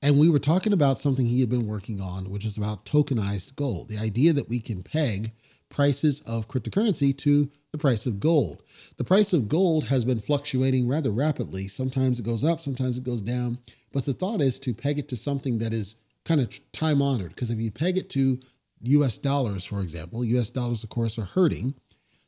And 0.03 0.19
we 0.19 0.29
were 0.29 0.40
talking 0.40 0.73
about 0.73 0.99
something 0.99 1.27
he 1.27 1.40
had 1.40 1.49
been 1.49 1.66
working 1.66 2.01
on, 2.01 2.31
which 2.31 2.45
is 2.45 2.57
about 2.57 2.85
tokenized 2.85 3.55
gold, 3.55 3.88
the 3.88 3.99
idea 3.99 4.33
that 4.33 4.49
we 4.49 4.59
can 4.59 4.83
peg 4.83 5.33
prices 5.69 6.21
of 6.23 6.49
cryptocurrency 6.49 7.16
to 7.19 7.51
the 7.71 7.79
price 7.79 8.07
of 8.07 8.19
gold. 8.19 8.62
The 8.97 9.05
price 9.05 9.33
of 9.33 9.49
gold 9.49 9.85
has 9.85 10.05
been 10.05 10.19
fluctuating 10.19 10.88
rather 10.88 11.11
rapidly. 11.11 11.69
Sometimes 11.69 12.19
it 12.19 12.27
goes 12.27 12.45
up, 12.45 12.61
sometimes 12.61 12.99
it 12.99 13.05
goes 13.05 13.21
down. 13.21 13.59
But 13.92 14.07
the 14.07 14.12
thought 14.12 14.40
is 14.40 14.59
to 14.61 14.75
peg 14.75 14.99
it 14.99 15.09
to 15.09 15.16
something 15.16 15.59
that 15.59 15.73
is 15.73 15.97
kind 16.25 16.40
of 16.40 16.73
time 16.73 17.01
honored, 17.01 17.31
because 17.31 17.51
if 17.51 17.59
you 17.59 17.71
peg 17.71 17.97
it 17.97 18.11
to 18.11 18.40
US 18.87 19.18
dollars, 19.18 19.64
for 19.64 19.83
example, 19.83 20.25
US 20.25 20.51
dollars, 20.51 20.83
of 20.85 20.90
course, 20.90 21.18
are 21.18 21.25
hurting. 21.25 21.75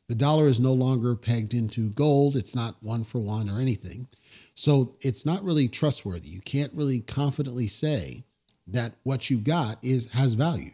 The 0.07 0.15
dollar 0.15 0.47
is 0.47 0.59
no 0.59 0.73
longer 0.73 1.15
pegged 1.15 1.53
into 1.53 1.91
gold. 1.91 2.35
It's 2.35 2.55
not 2.55 2.81
one 2.81 3.03
for 3.03 3.19
one 3.19 3.49
or 3.49 3.59
anything. 3.59 4.07
So 4.55 4.95
it's 5.01 5.25
not 5.25 5.43
really 5.43 5.67
trustworthy. 5.67 6.29
You 6.29 6.41
can't 6.41 6.73
really 6.73 6.99
confidently 6.99 7.67
say 7.67 8.25
that 8.67 8.93
what 9.03 9.29
you 9.29 9.37
got 9.37 9.77
is 9.83 10.11
has 10.11 10.33
value. 10.33 10.71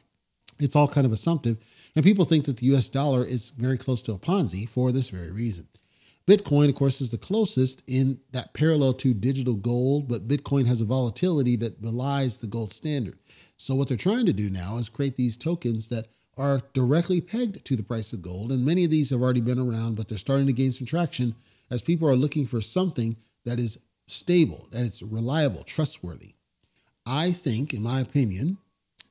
It's 0.59 0.75
all 0.75 0.87
kind 0.87 1.05
of 1.05 1.11
assumptive. 1.11 1.57
And 1.95 2.03
people 2.03 2.25
think 2.25 2.45
that 2.45 2.57
the 2.57 2.67
US 2.67 2.89
dollar 2.89 3.25
is 3.25 3.51
very 3.51 3.77
close 3.77 4.01
to 4.03 4.13
a 4.13 4.19
Ponzi 4.19 4.67
for 4.67 4.91
this 4.91 5.09
very 5.09 5.31
reason. 5.31 5.67
Bitcoin, 6.27 6.69
of 6.69 6.75
course, 6.75 7.01
is 7.01 7.11
the 7.11 7.19
closest 7.19 7.83
in 7.85 8.19
that 8.31 8.53
parallel 8.53 8.93
to 8.93 9.13
digital 9.13 9.53
gold, 9.53 10.07
but 10.07 10.27
Bitcoin 10.27 10.65
has 10.65 10.81
a 10.81 10.85
volatility 10.85 11.55
that 11.57 11.81
belies 11.81 12.37
the 12.37 12.47
gold 12.47 12.71
standard. 12.71 13.19
So 13.57 13.75
what 13.75 13.87
they're 13.87 13.97
trying 13.97 14.25
to 14.25 14.33
do 14.33 14.49
now 14.49 14.77
is 14.77 14.89
create 14.89 15.17
these 15.17 15.37
tokens 15.37 15.89
that 15.89 16.07
are 16.35 16.63
directly 16.73 17.21
pegged 17.21 17.63
to 17.65 17.75
the 17.75 17.83
price 17.83 18.11
of 18.11 18.23
gold. 18.23 18.51
And 18.51 18.65
many 18.65 18.83
of 18.83 18.91
these 18.91 19.11
have 19.11 19.21
already 19.21 19.39
been 19.41 19.59
around, 19.59 19.95
but 19.95 20.07
they're 20.07 20.17
starting 20.17 20.47
to 20.47 20.53
gain 20.53 20.71
some 20.71 20.87
traction 20.87 21.35
as 21.69 21.83
people 21.83 22.09
are 22.09 22.15
looking 22.15 22.47
for 22.47 22.59
something 22.59 23.17
that 23.45 23.59
is 23.59 23.77
stable, 24.07 24.67
that 24.71 24.83
it's 24.83 25.03
reliable, 25.03 25.63
trustworthy. 25.63 26.33
I 27.05 27.31
think, 27.33 27.71
in 27.71 27.83
my 27.83 27.99
opinion, 27.99 28.57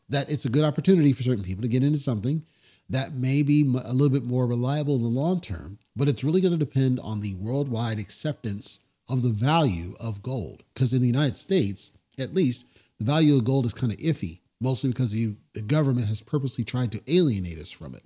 that 0.08 0.28
it's 0.28 0.44
a 0.44 0.50
good 0.50 0.64
opportunity 0.64 1.12
for 1.12 1.22
certain 1.22 1.44
people 1.44 1.62
to 1.62 1.68
get 1.68 1.84
into 1.84 1.98
something 1.98 2.44
that 2.88 3.14
may 3.14 3.42
be 3.42 3.62
a 3.62 3.92
little 3.92 4.10
bit 4.10 4.24
more 4.24 4.46
reliable 4.46 4.96
in 4.96 5.02
the 5.02 5.08
long 5.08 5.40
term, 5.40 5.78
but 5.96 6.08
it's 6.08 6.24
really 6.24 6.40
going 6.40 6.52
to 6.52 6.58
depend 6.58 7.00
on 7.00 7.20
the 7.20 7.34
worldwide 7.34 7.98
acceptance 7.98 8.80
of 9.08 9.22
the 9.22 9.30
value 9.30 9.94
of 10.00 10.22
gold. 10.22 10.62
Because 10.72 10.92
in 10.92 11.00
the 11.00 11.06
United 11.06 11.36
States, 11.36 11.92
at 12.18 12.34
least, 12.34 12.66
the 12.98 13.04
value 13.04 13.36
of 13.36 13.44
gold 13.44 13.66
is 13.66 13.74
kind 13.74 13.92
of 13.92 13.98
iffy, 13.98 14.40
mostly 14.60 14.90
because 14.90 15.12
the, 15.12 15.34
the 15.54 15.62
government 15.62 16.08
has 16.08 16.20
purposely 16.20 16.64
tried 16.64 16.92
to 16.92 17.02
alienate 17.06 17.58
us 17.58 17.70
from 17.70 17.94
it. 17.94 18.02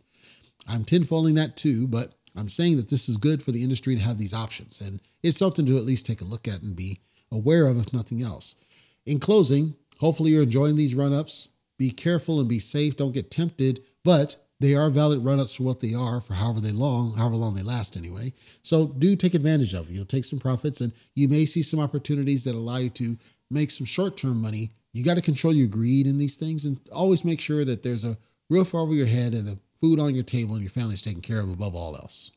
I'm 0.66 0.84
tinfoiling 0.84 1.34
that 1.36 1.56
too, 1.56 1.86
but 1.86 2.14
I'm 2.36 2.48
saying 2.48 2.76
that 2.76 2.88
this 2.88 3.08
is 3.08 3.16
good 3.16 3.42
for 3.42 3.52
the 3.52 3.62
industry 3.62 3.96
to 3.96 4.02
have 4.02 4.18
these 4.18 4.34
options. 4.34 4.80
And 4.80 5.00
it's 5.22 5.38
something 5.38 5.66
to 5.66 5.76
at 5.76 5.84
least 5.84 6.06
take 6.06 6.20
a 6.20 6.24
look 6.24 6.46
at 6.46 6.62
and 6.62 6.76
be 6.76 7.00
aware 7.32 7.66
of, 7.66 7.78
if 7.78 7.92
nothing 7.92 8.22
else. 8.22 8.56
In 9.04 9.18
closing, 9.18 9.74
hopefully 9.98 10.32
you're 10.32 10.42
enjoying 10.42 10.76
these 10.76 10.94
run 10.94 11.12
ups. 11.12 11.48
Be 11.78 11.90
careful 11.90 12.40
and 12.40 12.48
be 12.48 12.58
safe. 12.58 12.96
Don't 12.96 13.12
get 13.12 13.30
tempted, 13.30 13.82
but 14.04 14.47
they 14.60 14.74
are 14.74 14.90
valid 14.90 15.24
run 15.24 15.38
ups 15.38 15.54
for 15.54 15.62
what 15.62 15.80
they 15.80 15.94
are, 15.94 16.20
for 16.20 16.34
however 16.34 16.60
they 16.60 16.72
long, 16.72 17.14
however 17.16 17.36
long 17.36 17.54
they 17.54 17.62
last 17.62 17.96
anyway. 17.96 18.32
So 18.62 18.86
do 18.86 19.14
take 19.14 19.34
advantage 19.34 19.72
of 19.72 19.88
it. 19.88 19.92
You'll 19.92 20.04
take 20.04 20.24
some 20.24 20.40
profits 20.40 20.80
and 20.80 20.92
you 21.14 21.28
may 21.28 21.46
see 21.46 21.62
some 21.62 21.80
opportunities 21.80 22.44
that 22.44 22.54
allow 22.54 22.78
you 22.78 22.90
to 22.90 23.16
make 23.50 23.70
some 23.70 23.86
short 23.86 24.16
term 24.16 24.42
money. 24.42 24.72
You 24.92 25.04
got 25.04 25.14
to 25.14 25.22
control 25.22 25.52
your 25.52 25.68
greed 25.68 26.06
in 26.06 26.18
these 26.18 26.34
things 26.34 26.64
and 26.64 26.80
always 26.92 27.24
make 27.24 27.40
sure 27.40 27.64
that 27.64 27.82
there's 27.82 28.04
a 28.04 28.18
roof 28.50 28.74
over 28.74 28.92
your 28.92 29.06
head 29.06 29.32
and 29.32 29.48
a 29.48 29.58
food 29.80 30.00
on 30.00 30.14
your 30.14 30.24
table 30.24 30.54
and 30.54 30.62
your 30.62 30.70
family's 30.70 31.02
taken 31.02 31.20
care 31.20 31.40
of 31.40 31.50
above 31.50 31.74
all 31.74 31.94
else. 31.94 32.32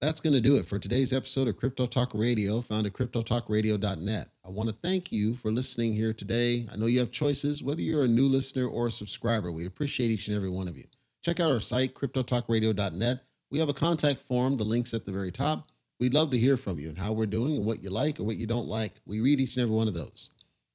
That's 0.00 0.20
going 0.20 0.34
to 0.34 0.40
do 0.40 0.56
it 0.56 0.66
for 0.66 0.78
today's 0.78 1.12
episode 1.12 1.48
of 1.48 1.56
Crypto 1.56 1.86
Talk 1.86 2.12
Radio, 2.14 2.60
found 2.60 2.86
at 2.86 2.92
cryptotalkradio.net. 2.92 4.28
I 4.44 4.50
want 4.50 4.68
to 4.68 4.74
thank 4.82 5.10
you 5.10 5.34
for 5.34 5.50
listening 5.50 5.94
here 5.94 6.12
today. 6.12 6.66
I 6.70 6.76
know 6.76 6.86
you 6.86 7.00
have 7.00 7.10
choices, 7.10 7.62
whether 7.62 7.80
you're 7.80 8.04
a 8.04 8.08
new 8.08 8.28
listener 8.28 8.66
or 8.66 8.88
a 8.88 8.90
subscriber. 8.90 9.50
We 9.50 9.64
appreciate 9.64 10.10
each 10.10 10.28
and 10.28 10.36
every 10.36 10.50
one 10.50 10.68
of 10.68 10.76
you. 10.76 10.84
Check 11.24 11.40
out 11.40 11.50
our 11.50 11.60
site, 11.60 11.94
cryptotalkradio.net. 11.94 13.20
We 13.50 13.58
have 13.58 13.70
a 13.70 13.74
contact 13.74 14.20
form, 14.20 14.58
the 14.58 14.64
link's 14.64 14.92
at 14.92 15.06
the 15.06 15.12
very 15.12 15.32
top. 15.32 15.70
We'd 15.98 16.12
love 16.12 16.30
to 16.32 16.38
hear 16.38 16.58
from 16.58 16.78
you 16.78 16.90
and 16.90 16.98
how 16.98 17.12
we're 17.12 17.24
doing 17.24 17.56
and 17.56 17.64
what 17.64 17.82
you 17.82 17.88
like 17.88 18.20
or 18.20 18.24
what 18.24 18.36
you 18.36 18.46
don't 18.46 18.68
like. 18.68 18.92
We 19.06 19.20
read 19.20 19.40
each 19.40 19.56
and 19.56 19.62
every 19.62 19.74
one 19.74 19.88
of 19.88 19.94
those. 19.94 20.30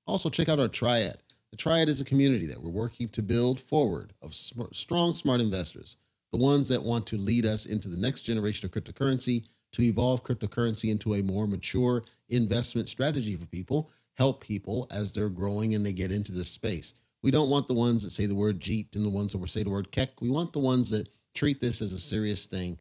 Also, 0.08 0.28
check 0.30 0.50
out 0.50 0.60
our 0.60 0.68
Triad. 0.68 1.18
The 1.52 1.58
Triad 1.58 1.88
is 1.88 2.02
a 2.02 2.06
community 2.06 2.48
that 2.48 2.64
we're 2.64 2.72
working 2.72 3.10
to 3.10 3.22
build 3.22 3.60
forward 3.60 4.14
of 4.24 4.34
strong, 4.34 5.14
smart 5.14 5.40
investors, 5.40 5.98
the 6.32 6.40
ones 6.40 6.68
that 6.70 6.82
want 6.82 7.06
to 7.08 7.18
lead 7.18 7.46
us 7.46 7.68
into 7.68 7.88
the 7.88 7.98
next 7.98 8.24
generation 8.24 8.66
of 8.66 8.72
cryptocurrency, 8.72 9.46
to 9.74 9.84
evolve 9.84 10.24
cryptocurrency 10.24 10.90
into 10.90 11.14
a 11.14 11.22
more 11.22 11.46
mature 11.46 12.04
investment 12.30 12.88
strategy 12.88 13.36
for 13.36 13.46
people, 13.46 13.92
help 14.16 14.42
people 14.42 14.88
as 14.90 15.12
they're 15.12 15.30
growing 15.30 15.76
and 15.76 15.86
they 15.86 15.94
get 15.94 16.12
into 16.12 16.32
this 16.32 16.50
space. 16.50 16.96
We 17.22 17.32
don't 17.32 17.50
want 17.50 17.68
the 17.68 17.74
ones 17.74 18.04
that 18.04 18.12
say 18.12 18.26
the 18.26 18.36
word 18.36 18.60
Jeet 18.60 18.96
and 18.96 19.06
the 19.06 19.10
ones 19.10 19.34
that 19.34 19.50
say 19.50 19.64
the 19.64 19.70
word 19.70 19.92
Keck. 19.92 20.22
We 20.22 20.30
want 20.30 20.54
the 20.54 20.60
ones 20.60 20.90
that 20.92 21.10
treat 21.34 21.60
this 21.62 21.82
as 21.82 21.94
a 21.94 22.00
serious 22.00 22.46
thing. 22.46 22.80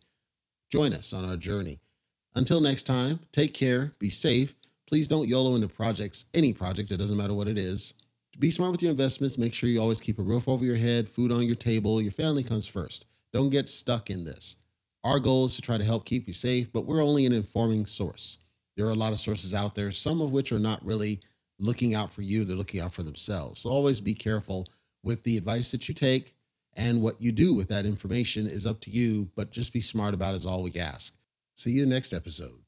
Join 0.70 0.92
us 0.92 1.12
on 1.12 1.28
our 1.28 1.36
journey. 1.36 1.80
Until 2.34 2.60
next 2.60 2.84
time, 2.84 3.20
take 3.32 3.54
care, 3.54 3.92
be 3.98 4.10
safe. 4.10 4.54
Please 4.86 5.08
don't 5.08 5.28
YOLO 5.28 5.54
into 5.54 5.68
projects, 5.68 6.26
any 6.34 6.52
project, 6.52 6.92
it 6.92 6.96
doesn't 6.98 7.16
matter 7.16 7.34
what 7.34 7.48
it 7.48 7.58
is. 7.58 7.94
Be 8.38 8.50
smart 8.50 8.70
with 8.70 8.82
your 8.82 8.92
investments. 8.92 9.36
Make 9.36 9.52
sure 9.52 9.68
you 9.68 9.80
always 9.80 10.00
keep 10.00 10.18
a 10.18 10.22
roof 10.22 10.48
over 10.48 10.64
your 10.64 10.76
head, 10.76 11.08
food 11.08 11.32
on 11.32 11.42
your 11.42 11.56
table. 11.56 12.00
Your 12.00 12.12
family 12.12 12.44
comes 12.44 12.68
first. 12.68 13.06
Don't 13.32 13.50
get 13.50 13.68
stuck 13.68 14.10
in 14.10 14.24
this. 14.24 14.56
Our 15.02 15.18
goal 15.18 15.46
is 15.46 15.56
to 15.56 15.62
try 15.62 15.76
to 15.76 15.84
help 15.84 16.04
keep 16.04 16.28
you 16.28 16.34
safe, 16.34 16.72
but 16.72 16.86
we're 16.86 17.02
only 17.02 17.26
an 17.26 17.32
informing 17.32 17.86
source. 17.86 18.38
There 18.76 18.86
are 18.86 18.90
a 18.92 18.94
lot 18.94 19.12
of 19.12 19.18
sources 19.18 19.54
out 19.54 19.74
there, 19.74 19.90
some 19.90 20.20
of 20.20 20.30
which 20.30 20.52
are 20.52 20.58
not 20.58 20.84
really 20.84 21.20
looking 21.58 21.94
out 21.94 22.12
for 22.12 22.22
you, 22.22 22.44
they're 22.44 22.56
looking 22.56 22.80
out 22.80 22.92
for 22.92 23.02
themselves. 23.02 23.60
So 23.60 23.70
always 23.70 24.00
be 24.00 24.14
careful 24.14 24.66
with 25.02 25.22
the 25.22 25.36
advice 25.36 25.70
that 25.70 25.88
you 25.88 25.94
take 25.94 26.34
and 26.74 27.02
what 27.02 27.20
you 27.20 27.32
do 27.32 27.54
with 27.54 27.68
that 27.68 27.86
information 27.86 28.46
is 28.46 28.66
up 28.66 28.80
to 28.82 28.90
you, 28.90 29.30
but 29.34 29.50
just 29.50 29.72
be 29.72 29.80
smart 29.80 30.14
about 30.14 30.34
it 30.34 30.38
is 30.38 30.46
all 30.46 30.62
we 30.62 30.78
ask. 30.78 31.14
See 31.54 31.72
you 31.72 31.86
next 31.86 32.12
episode. 32.12 32.60